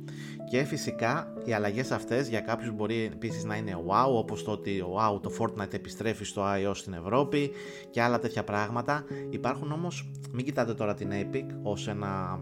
και 0.50 0.64
φυσικά 0.64 1.32
οι 1.44 1.52
αλλαγές 1.52 1.90
αυτές 1.90 2.28
για 2.28 2.40
κάποιους 2.40 2.72
μπορεί 2.74 3.10
επίσης 3.12 3.44
να 3.44 3.56
είναι 3.56 3.76
wow, 3.86 4.06
όπως 4.08 4.44
το 4.44 4.50
ότι 4.50 4.82
wow, 4.96 5.20
το 5.22 5.32
Fortnite 5.38 5.74
επιστρέφει 5.74 6.24
στο 6.24 6.42
iOS 6.44 6.74
στην 6.76 6.92
Ευρώπη 6.92 7.50
και 7.90 8.02
άλλα 8.02 8.18
τέτοια 8.18 8.44
πράγματα. 8.44 9.04
Υπάρχουν 9.30 9.72
όμως, 9.72 10.10
μην 10.32 10.44
κοιτάτε 10.44 10.74
τώρα 10.74 10.94
την 10.94 11.10
Epic 11.12 11.46
ως 11.62 11.88
ένα 11.88 12.40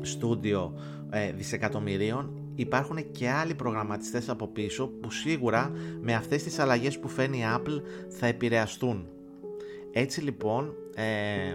στούντιο 0.00 0.78
ε, 1.10 1.32
δισεκατομμυρίων. 1.32 2.38
Υπάρχουν 2.54 3.10
και 3.10 3.30
άλλοι 3.30 3.54
προγραμματιστές 3.54 4.28
από 4.28 4.46
πίσω 4.46 4.86
που 4.86 5.10
σίγουρα 5.10 5.72
με 6.00 6.14
αυτές 6.14 6.42
τις 6.42 6.58
αλλαγές 6.58 6.98
που 6.98 7.08
φαίνει 7.08 7.38
η 7.38 7.44
Apple 7.56 7.82
θα 8.08 8.26
επηρεαστούν. 8.26 9.08
Έτσι 9.92 10.20
λοιπόν, 10.20 10.74
ε, 10.94 11.54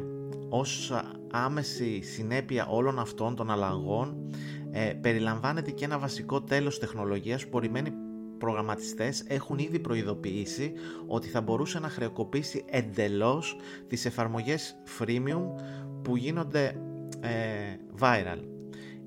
ως 0.49 0.93
άμεση 1.32 2.01
συνέπεια 2.01 2.67
όλων 2.67 2.99
αυτών 2.99 3.36
των 3.36 3.51
αλλαγών 3.51 4.32
ε, 4.71 4.93
περιλαμβάνεται 5.01 5.71
και 5.71 5.86
ένα 5.86 5.99
βασικό 5.99 6.41
τέλος 6.41 6.79
τεχνολογίας 6.79 7.43
που 7.43 7.58
ορισμένοι 7.58 7.93
προγραμματιστές 8.38 9.23
έχουν 9.27 9.58
ήδη 9.58 9.79
προειδοποιήσει 9.79 10.73
ότι 11.08 11.27
θα 11.27 11.41
μπορούσε 11.41 11.79
να 11.79 11.89
χρεοκοπήσει 11.89 12.65
εντελώς 12.69 13.58
τις 13.88 14.05
εφαρμογές 14.05 14.75
freemium 14.99 15.43
που 16.01 16.17
γίνονται 16.17 16.75
ε, 17.19 17.29
viral. 17.99 18.43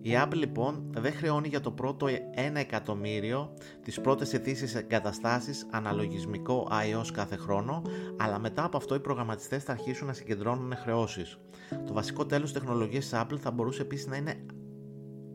Η 0.04 0.10
Apple 0.24 0.34
λοιπόν 0.34 0.90
δεν 0.96 1.12
χρεώνει 1.12 1.48
για 1.48 1.60
το 1.60 1.70
πρώτο 1.70 2.06
1 2.06 2.10
εκατομμύριο 2.54 3.54
τις 3.82 4.00
πρώτες 4.00 4.34
αιτήσεις 4.34 4.74
εγκαταστάσεις 4.74 5.66
αναλογισμικό 5.70 6.68
iOS 6.70 7.06
κάθε 7.12 7.36
χρόνο, 7.36 7.82
αλλά 8.18 8.38
μετά 8.38 8.64
από 8.64 8.76
αυτό 8.76 8.94
οι 8.94 9.00
προγραμματιστές 9.00 9.64
θα 9.64 9.72
αρχίσουν 9.72 10.06
να 10.06 10.12
συγκεντρώνουν 10.12 10.76
χρεώσεις. 10.76 11.38
Το 11.86 11.92
βασικό 11.92 12.26
τέλος 12.26 12.52
τεχνολογίας 12.52 13.08
της 13.08 13.20
Apple 13.22 13.38
θα 13.38 13.50
μπορούσε 13.50 13.82
επίσης 13.82 14.06
να 14.06 14.16
είναι 14.16 14.46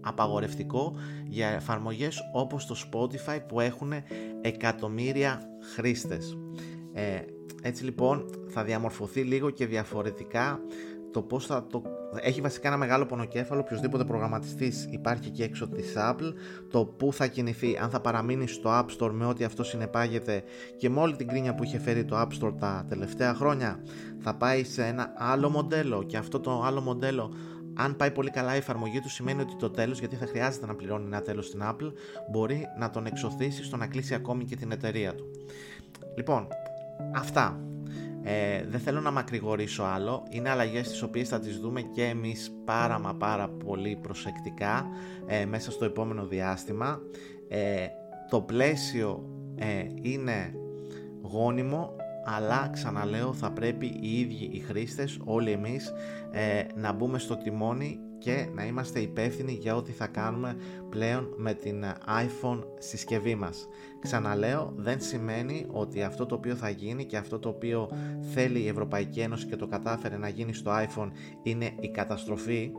απαγορευτικό 0.07 0.95
για 1.27 1.47
εφαρμογές 1.47 2.19
όπως 2.33 2.65
το 2.65 2.75
Spotify 2.85 3.39
που 3.47 3.59
έχουν 3.59 3.93
εκατομμύρια 4.41 5.41
χρήστες. 5.75 6.37
Ε, 6.93 7.21
έτσι 7.61 7.83
λοιπόν 7.83 8.25
θα 8.47 8.63
διαμορφωθεί 8.63 9.21
λίγο 9.21 9.49
και 9.49 9.65
διαφορετικά 9.65 10.59
το 11.11 11.21
πώς 11.21 11.45
θα 11.45 11.67
το... 11.71 11.81
Έχει 12.21 12.41
βασικά 12.41 12.67
ένα 12.67 12.77
μεγάλο 12.77 13.05
πονοκέφαλο, 13.05 13.61
οποιοδήποτε 13.61 14.03
προγραμματιστής 14.03 14.87
υπάρχει 14.91 15.29
και 15.29 15.43
έξω 15.43 15.67
της 15.67 15.93
Apple, 15.97 16.33
το 16.71 16.85
που 16.85 17.13
θα 17.13 17.27
κινηθεί, 17.27 17.77
αν 17.81 17.89
θα 17.89 17.99
παραμείνει 17.99 18.47
στο 18.47 18.69
App 18.73 18.85
Store 18.97 19.11
με 19.11 19.25
ό,τι 19.25 19.43
αυτό 19.43 19.63
συνεπάγεται 19.63 20.43
και 20.77 20.89
με 20.89 20.99
όλη 20.99 21.15
την 21.15 21.27
κρίνια 21.27 21.55
που 21.55 21.63
είχε 21.63 21.79
φέρει 21.79 22.05
το 22.05 22.21
App 22.21 22.43
Store 22.43 22.53
τα 22.59 22.85
τελευταία 22.89 23.33
χρόνια, 23.33 23.79
θα 24.19 24.35
πάει 24.35 24.63
σε 24.63 24.85
ένα 24.85 25.13
άλλο 25.17 25.49
μοντέλο 25.49 26.03
και 26.03 26.17
αυτό 26.17 26.39
το 26.39 26.61
άλλο 26.63 26.81
μοντέλο 26.81 27.33
αν 27.77 27.95
πάει 27.95 28.11
πολύ 28.11 28.29
καλά 28.29 28.55
η 28.55 28.57
εφαρμογή 28.57 28.99
του, 28.99 29.09
σημαίνει 29.09 29.41
ότι 29.41 29.55
το 29.55 29.69
τέλος, 29.69 29.99
γιατί 29.99 30.15
θα 30.15 30.25
χρειάζεται 30.25 30.65
να 30.65 30.75
πληρώνει 30.75 31.05
ένα 31.05 31.21
τέλος 31.21 31.45
στην 31.45 31.61
Apple, 31.63 31.91
μπορεί 32.31 32.65
να 32.79 32.89
τον 32.89 33.05
εξωθήσει 33.05 33.63
στο 33.63 33.77
να 33.77 33.87
κλείσει 33.87 34.13
ακόμη 34.13 34.43
και 34.45 34.55
την 34.55 34.71
εταιρεία 34.71 35.15
του. 35.15 35.31
Λοιπόν, 36.15 36.47
αυτά. 37.15 37.61
Ε, 38.23 38.65
δεν 38.67 38.79
θέλω 38.79 39.01
να 39.01 39.11
μακρηγορήσω 39.11 39.83
άλλο. 39.83 40.23
Είναι 40.29 40.49
αλλαγές 40.49 40.89
τις 40.89 41.01
οποίες 41.01 41.29
θα 41.29 41.39
τις 41.39 41.59
δούμε 41.59 41.81
και 41.81 42.03
εμείς 42.03 42.51
πάρα 42.65 42.99
μα 42.99 43.15
πάρα 43.15 43.49
πολύ 43.49 43.99
προσεκτικά 44.01 44.87
ε, 45.25 45.45
μέσα 45.45 45.71
στο 45.71 45.85
επόμενο 45.85 46.25
διάστημα. 46.25 47.01
Ε, 47.47 47.87
το 48.29 48.41
πλαίσιο 48.41 49.29
ε, 49.55 49.85
είναι 50.01 50.53
γόνιμο 51.21 51.95
αλλά 52.29 52.69
ξαναλέω 52.71 53.33
θα 53.33 53.51
πρέπει 53.51 53.85
οι 53.85 54.19
ίδιοι 54.19 54.49
οι 54.51 54.59
χρήστες, 54.59 55.19
όλοι 55.23 55.51
εμείς 55.51 55.93
ε, 56.31 56.63
να 56.75 56.91
μπούμε 56.91 57.19
στο 57.19 57.37
τιμόνι 57.37 57.99
και 58.17 58.47
να 58.53 58.65
είμαστε 58.65 58.99
υπεύθυνοι 58.99 59.51
για 59.51 59.75
ό,τι 59.75 59.91
θα 59.91 60.07
κάνουμε 60.07 60.55
πλέον 60.89 61.33
με 61.37 61.53
την 61.53 61.83
iPhone 62.07 62.63
συσκευή 62.79 63.35
μας. 63.35 63.67
Ξαναλέω, 63.99 64.73
δεν 64.75 65.01
σημαίνει 65.01 65.65
ότι 65.69 66.03
αυτό 66.03 66.25
το 66.25 66.35
οποίο 66.35 66.55
θα 66.55 66.69
γίνει 66.69 67.05
και 67.05 67.17
αυτό 67.17 67.39
το 67.39 67.49
οποίο 67.49 67.89
θέλει 68.33 68.59
η 68.59 68.67
Ευρωπαϊκή 68.67 69.19
Ένωση 69.19 69.45
και 69.45 69.55
το 69.55 69.67
κατάφερε 69.67 70.17
να 70.17 70.27
γίνει 70.27 70.53
στο 70.53 70.71
iPhone 70.71 71.11
είναι 71.43 71.71
η 71.79 71.89
καταστροφή, 71.89 72.71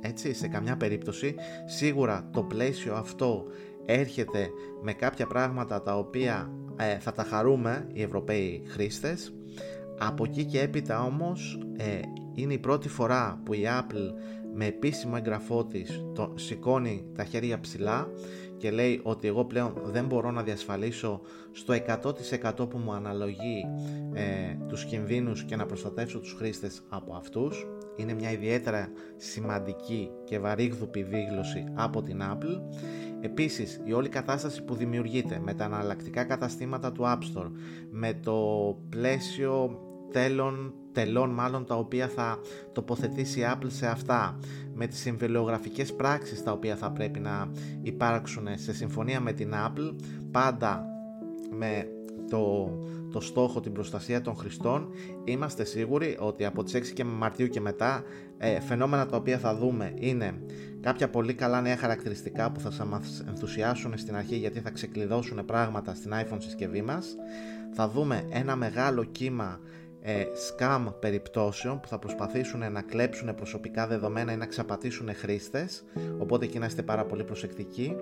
έτσι, 0.00 0.34
σε 0.34 0.48
καμιά 0.48 0.76
περίπτωση. 0.76 1.34
Σίγουρα 1.64 2.28
το 2.32 2.42
πλαίσιο 2.42 2.94
αυτό 2.94 3.44
έρχεται 3.84 4.48
με 4.82 4.92
κάποια 4.92 5.26
πράγματα 5.26 5.82
τα 5.82 5.98
οποία 5.98 6.50
ε, 6.76 6.98
θα 6.98 7.12
τα 7.12 7.24
χαρούμε 7.24 7.88
οι 7.92 8.02
Ευρωπαίοι 8.02 8.62
χρήστες 8.66 9.32
από 9.98 10.24
εκεί 10.24 10.44
και 10.44 10.60
έπειτα 10.60 11.02
όμως 11.02 11.58
ε, 11.76 12.00
είναι 12.34 12.52
η 12.52 12.58
πρώτη 12.58 12.88
φορά 12.88 13.40
που 13.44 13.54
η 13.54 13.62
Apple 13.64 14.12
με 14.54 14.66
επίσημο 14.66 15.14
εγγραφό 15.16 15.64
της 15.64 16.04
το 16.14 16.32
σηκώνει 16.34 17.04
τα 17.14 17.24
χέρια 17.24 17.60
ψηλά 17.60 18.08
και 18.56 18.70
λέει 18.70 19.00
ότι 19.02 19.26
εγώ 19.28 19.44
πλέον 19.44 19.72
δεν 19.84 20.06
μπορώ 20.06 20.30
να 20.30 20.42
διασφαλίσω 20.42 21.20
στο 21.52 21.74
100% 22.56 22.68
που 22.70 22.78
μου 22.78 22.92
αναλογεί 22.92 23.64
ε, 24.12 24.22
τους 24.68 24.84
κινδύνους 24.84 25.44
και 25.44 25.56
να 25.56 25.66
προστατεύσω 25.66 26.18
τους 26.18 26.34
χρήστες 26.38 26.82
από 26.88 27.14
αυτούς. 27.14 27.66
Είναι 27.96 28.14
μια 28.14 28.32
ιδιαίτερα 28.32 28.88
σημαντική 29.16 30.10
και 30.24 30.38
βαρύγδουπη 30.38 31.02
δίγλωση 31.02 31.64
από 31.74 32.02
την 32.02 32.22
Apple 32.22 32.60
Επίσης, 33.26 33.80
η 33.84 33.92
όλη 33.92 34.08
κατάσταση 34.08 34.64
που 34.64 34.74
δημιουργείται 34.74 35.40
με 35.44 35.54
τα 35.54 35.64
αναλλακτικά 35.64 36.24
καταστήματα 36.24 36.92
του 36.92 37.02
App 37.04 37.18
Store, 37.18 37.50
με 37.90 38.14
το 38.22 38.38
πλαίσιο 38.88 39.80
τέλων, 40.12 40.74
τελών 40.92 41.30
μάλλον 41.30 41.66
τα 41.66 41.74
οποία 41.74 42.08
θα 42.08 42.38
τοποθετήσει 42.72 43.40
η 43.40 43.44
Apple 43.52 43.66
σε 43.66 43.86
αυτά, 43.86 44.38
με 44.74 44.86
τις 44.86 44.98
συμβελαιογραφικές 44.98 45.92
πράξεις 45.92 46.42
τα 46.42 46.52
οποία 46.52 46.76
θα 46.76 46.90
πρέπει 46.90 47.18
να 47.18 47.50
υπάρξουν 47.82 48.46
σε 48.54 48.72
συμφωνία 48.72 49.20
με 49.20 49.32
την 49.32 49.52
Apple, 49.54 49.94
πάντα 50.30 50.84
με 51.50 51.88
το, 52.30 52.70
το 53.16 53.22
στόχο, 53.22 53.60
την 53.60 53.72
προστασία 53.72 54.20
των 54.20 54.36
χρηστών, 54.36 54.88
είμαστε 55.24 55.64
σίγουροι 55.64 56.16
ότι 56.20 56.44
από 56.44 56.62
τις 56.62 56.74
6 56.74 56.92
και 56.94 57.04
Μαρτίου 57.04 57.46
και 57.46 57.60
μετά 57.60 58.02
ε, 58.38 58.60
φαινόμενα 58.60 59.06
τα 59.06 59.16
οποία 59.16 59.38
θα 59.38 59.56
δούμε 59.56 59.92
είναι 59.94 60.42
κάποια 60.80 61.10
πολύ 61.10 61.34
καλά 61.34 61.60
νέα 61.60 61.76
χαρακτηριστικά 61.76 62.52
που 62.52 62.60
θα 62.60 62.84
μας 62.84 63.24
ενθουσιάσουν 63.28 63.98
στην 63.98 64.16
αρχή 64.16 64.36
γιατί 64.36 64.60
θα 64.60 64.70
ξεκλειδώσουν 64.70 65.44
πράγματα 65.44 65.94
στην 65.94 66.12
iPhone 66.14 66.36
συσκευή 66.38 66.82
μας. 66.82 67.16
Θα 67.72 67.88
δούμε 67.88 68.26
ένα 68.30 68.56
μεγάλο 68.56 69.04
κύμα 69.04 69.60
ε, 70.00 70.24
scam 70.48 70.86
περιπτώσεων 71.00 71.80
που 71.80 71.88
θα 71.88 71.98
προσπαθήσουν 71.98 72.72
να 72.72 72.82
κλέψουν 72.82 73.34
προσωπικά 73.34 73.86
δεδομένα 73.86 74.32
ή 74.32 74.36
να 74.36 74.46
ξαπατήσουν 74.46 75.14
χρήστες. 75.14 75.84
Οπότε 76.18 76.44
εκεί 76.44 76.58
να 76.58 76.66
είστε 76.66 76.82
πάρα 76.82 77.04
πολύ 77.04 77.24
προσεκτικοί 77.24 77.96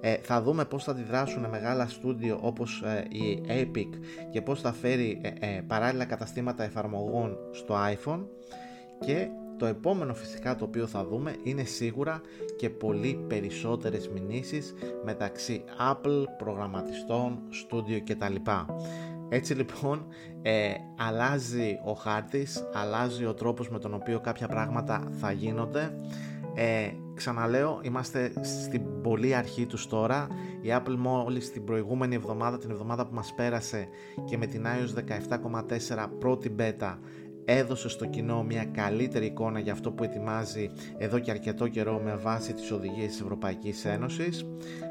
ε, 0.00 0.14
θα 0.14 0.42
δούμε 0.42 0.64
πώς 0.64 0.84
θα 0.84 0.90
αντιδράσουν 0.90 1.48
μεγάλα 1.48 1.88
στούντιο 1.88 2.38
όπως 2.42 2.82
ε, 2.82 3.06
η 3.08 3.42
Epic 3.48 3.88
και 4.30 4.42
πώς 4.42 4.60
θα 4.60 4.72
φέρει 4.72 5.20
ε, 5.40 5.60
παράλληλα 5.66 6.04
καταστήματα 6.04 6.64
εφαρμογών 6.64 7.36
στο 7.52 7.74
iPhone 7.74 8.24
και 9.00 9.28
το 9.60 9.66
επόμενο 9.66 10.14
φυσικά 10.14 10.54
το 10.56 10.64
οποίο 10.64 10.86
θα 10.86 11.04
δούμε 11.04 11.36
είναι 11.42 11.64
σίγουρα 11.64 12.20
και 12.56 12.70
πολύ 12.70 13.24
περισσότερες 13.28 14.08
μηνύσεις 14.08 14.74
μεταξύ 15.04 15.64
Apple, 15.92 16.24
προγραμματιστών, 16.38 17.38
studio 17.50 18.00
κτλ. 18.04 18.34
Έτσι 19.28 19.54
λοιπόν 19.54 20.06
ε, 20.42 20.72
αλλάζει 20.98 21.78
ο 21.84 21.92
χάρτης, 21.92 22.68
αλλάζει 22.74 23.24
ο 23.24 23.34
τρόπος 23.34 23.70
με 23.70 23.78
τον 23.78 23.94
οποίο 23.94 24.20
κάποια 24.20 24.48
πράγματα 24.48 25.08
θα 25.20 25.32
γίνονται. 25.32 25.94
Ε, 26.54 26.90
ξαναλέω, 27.20 27.80
είμαστε 27.82 28.32
στην 28.42 28.82
πολύ 29.02 29.34
αρχή 29.34 29.66
τους 29.66 29.86
τώρα. 29.86 30.26
Η 30.60 30.68
Apple 30.68 30.94
μόλις 30.98 31.52
την 31.52 31.64
προηγούμενη 31.64 32.14
εβδομάδα, 32.14 32.58
την 32.58 32.70
εβδομάδα 32.70 33.06
που 33.06 33.14
μας 33.14 33.34
πέρασε 33.34 33.88
και 34.24 34.36
με 34.36 34.46
την 34.46 34.66
iOS 34.66 34.98
17.4 35.98 36.08
πρώτη 36.18 36.54
beta 36.58 36.98
έδωσε 37.44 37.88
στο 37.88 38.06
κοινό 38.06 38.42
μια 38.42 38.64
καλύτερη 38.64 39.26
εικόνα 39.26 39.58
για 39.58 39.72
αυτό 39.72 39.92
που 39.92 40.04
ετοιμάζει 40.04 40.70
εδώ 40.98 41.18
και 41.18 41.30
αρκετό 41.30 41.68
καιρό 41.68 42.00
με 42.04 42.14
βάση 42.14 42.54
τις 42.54 42.70
οδηγίες 42.70 43.10
της 43.10 43.20
Ευρωπαϊκής 43.20 43.84
Ένωσης. 43.84 44.46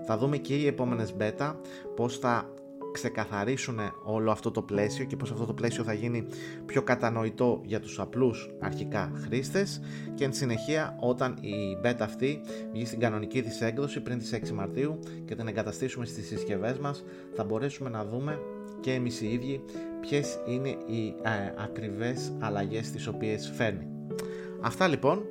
Θα 0.05 0.17
δούμε 0.17 0.37
και 0.37 0.55
οι 0.55 0.67
επόμενες 0.67 1.15
beta 1.19 1.55
πώς 1.95 2.17
θα 2.17 2.53
ξεκαθαρίσουν 2.91 3.79
όλο 4.03 4.31
αυτό 4.31 4.51
το 4.51 4.61
πλαίσιο 4.61 5.05
και 5.05 5.15
πως 5.15 5.31
αυτό 5.31 5.45
το 5.45 5.53
πλαίσιο 5.53 5.83
θα 5.83 5.93
γίνει 5.93 6.25
πιο 6.65 6.81
κατανοητό 6.81 7.61
για 7.65 7.79
τους 7.79 7.99
απλούς 7.99 8.49
αρχικά 8.59 9.11
χρήστες 9.15 9.81
και 10.15 10.23
εν 10.23 10.33
συνεχεία 10.33 10.97
όταν 10.99 11.37
η 11.41 11.77
beta 11.83 12.01
αυτή 12.01 12.41
βγει 12.71 12.85
στην 12.85 12.99
κανονική 12.99 13.41
της 13.41 13.61
έκδοση 13.61 14.01
πριν 14.01 14.17
τις 14.17 14.39
6 14.45 14.49
Μαρτίου 14.49 14.99
και 15.25 15.35
την 15.35 15.47
εγκαταστήσουμε 15.47 16.05
στις 16.05 16.27
συσκευές 16.27 16.77
μας 16.77 17.03
θα 17.35 17.43
μπορέσουμε 17.43 17.89
να 17.89 18.05
δούμε 18.05 18.39
και 18.79 18.93
εμείς 18.93 19.21
οι 19.21 19.31
ίδιοι 19.31 19.63
ποιες 20.01 20.39
είναι 20.45 20.69
οι 20.69 21.15
ε, 21.21 21.53
ακριβές 21.63 22.31
αλλαγές 22.39 22.91
τις 22.91 23.07
οποίες 23.07 23.51
φέρνει. 23.55 23.87
Αυτά 24.61 24.87
λοιπόν, 24.87 25.23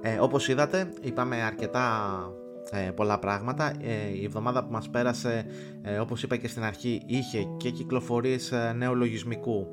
ε, 0.00 0.18
όπως 0.18 0.48
είδατε 0.48 0.92
είπαμε 1.00 1.42
αρκετά 1.42 2.10
ε, 2.32 2.49
πολλά 2.94 3.18
πράγματα. 3.18 3.72
Ε, 3.80 4.18
η 4.20 4.24
εβδομάδα 4.24 4.64
που 4.64 4.72
μας 4.72 4.88
πέρασε, 4.88 5.44
ε, 5.82 5.98
όπως 5.98 6.22
είπα 6.22 6.36
και 6.36 6.48
στην 6.48 6.62
αρχή, 6.62 7.02
είχε 7.06 7.46
και 7.56 7.70
κυκλοφορίες 7.70 8.52
ε, 8.52 8.72
νέου 8.76 8.94
λογισμικού 8.94 9.66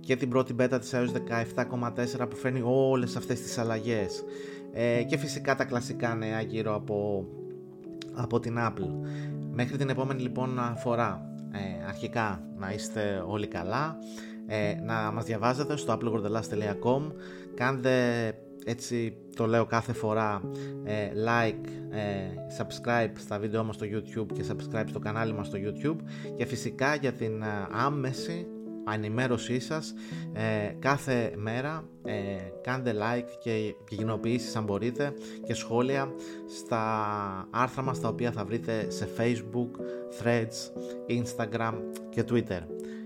και 0.00 0.16
την 0.16 0.28
πρώτη 0.28 0.54
beta 0.58 0.78
της 0.80 0.94
iOS 0.94 1.12
17.4 2.20 2.28
που 2.30 2.36
φέρνει 2.36 2.62
όλες 2.64 3.16
αυτές 3.16 3.40
τις 3.40 3.58
αλλαγές 3.58 4.24
και 5.08 5.16
φυσικά 5.16 5.54
τα 5.54 5.64
κλασικά 5.64 6.14
νέα 6.14 6.40
γύρω 6.40 6.74
από, 6.74 7.26
από 8.14 8.40
την 8.40 8.56
Apple. 8.58 9.08
Μέχρι 9.52 9.76
την 9.76 9.88
επόμενη 9.88 10.22
λοιπόν 10.22 10.60
φορά, 10.76 11.34
αρχικά 11.88 12.42
να 12.56 12.72
είστε 12.72 13.24
όλοι 13.26 13.46
καλά, 13.46 13.96
να 14.84 15.12
μας 15.12 15.24
διαβάζετε 15.24 15.76
στο 15.76 15.98
applegordelas.com 15.98 17.12
κάντε 17.54 18.34
έτσι 18.64 19.16
το 19.36 19.46
λέω 19.46 19.66
κάθε 19.66 19.92
φορά 19.92 20.42
ε, 20.84 21.08
like, 21.26 21.68
ε, 21.90 22.02
subscribe 22.58 23.12
στα 23.18 23.38
βίντεο 23.38 23.64
μας 23.64 23.74
στο 23.74 23.86
YouTube 23.86 24.32
και 24.32 24.44
subscribe 24.48 24.86
στο 24.88 24.98
κανάλι 24.98 25.32
μας 25.32 25.46
στο 25.46 25.58
YouTube. 25.58 25.96
Και 26.36 26.46
φυσικά 26.46 26.94
για 26.94 27.12
την 27.12 27.42
ε, 27.42 27.46
άμεση 27.70 28.46
ενημέρωσή 28.92 29.60
σας 29.60 29.94
κάθε 30.78 31.32
μέρα 31.36 31.84
κάντε 32.62 32.94
like 32.94 33.28
και 33.42 33.74
κοινοποιήσεις 33.88 34.56
αν 34.56 34.64
μπορείτε 34.64 35.12
και 35.46 35.54
σχόλια 35.54 36.12
στα 36.58 36.82
άρθρα 37.50 37.82
μας 37.82 38.00
τα 38.00 38.08
οποία 38.08 38.32
θα 38.32 38.44
βρείτε 38.44 38.90
σε 38.90 39.08
Facebook, 39.18 39.70
Threads, 40.22 40.70
Instagram 41.08 41.74
και 42.08 42.24
Twitter 42.28 42.60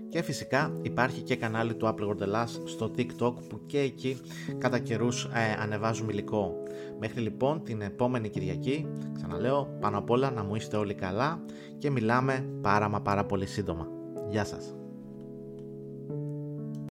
και 0.09 0.21
φυσικά 0.21 0.77
υπάρχει 0.81 1.21
και 1.21 1.35
κανάλι 1.35 1.75
του 1.75 1.85
Apple 1.87 2.07
Gordelas 2.07 2.47
στο 2.65 2.91
TikTok 2.97 3.33
που 3.49 3.61
και 3.65 3.79
εκεί 3.79 4.17
κατά 4.57 4.79
καιρούς 4.79 5.23
ε, 5.23 5.61
ανεβάζουμε 5.61 6.11
υλικό. 6.11 6.53
Μέχρι 6.99 7.21
λοιπόν 7.21 7.63
την 7.63 7.81
επόμενη 7.81 8.29
Κυριακή, 8.29 8.87
ξαναλέω, 9.13 9.77
πάνω 9.79 9.97
απ' 9.97 10.09
όλα 10.09 10.31
να 10.31 10.43
μου 10.43 10.55
είστε 10.55 10.77
όλοι 10.77 10.93
καλά 10.93 11.39
και 11.77 11.89
μιλάμε 11.89 12.49
πάρα 12.61 12.89
μα 12.89 13.01
πάρα 13.01 13.25
πολύ 13.25 13.45
σύντομα. 13.45 13.87
Γεια 14.29 14.45
σας! 14.45 14.86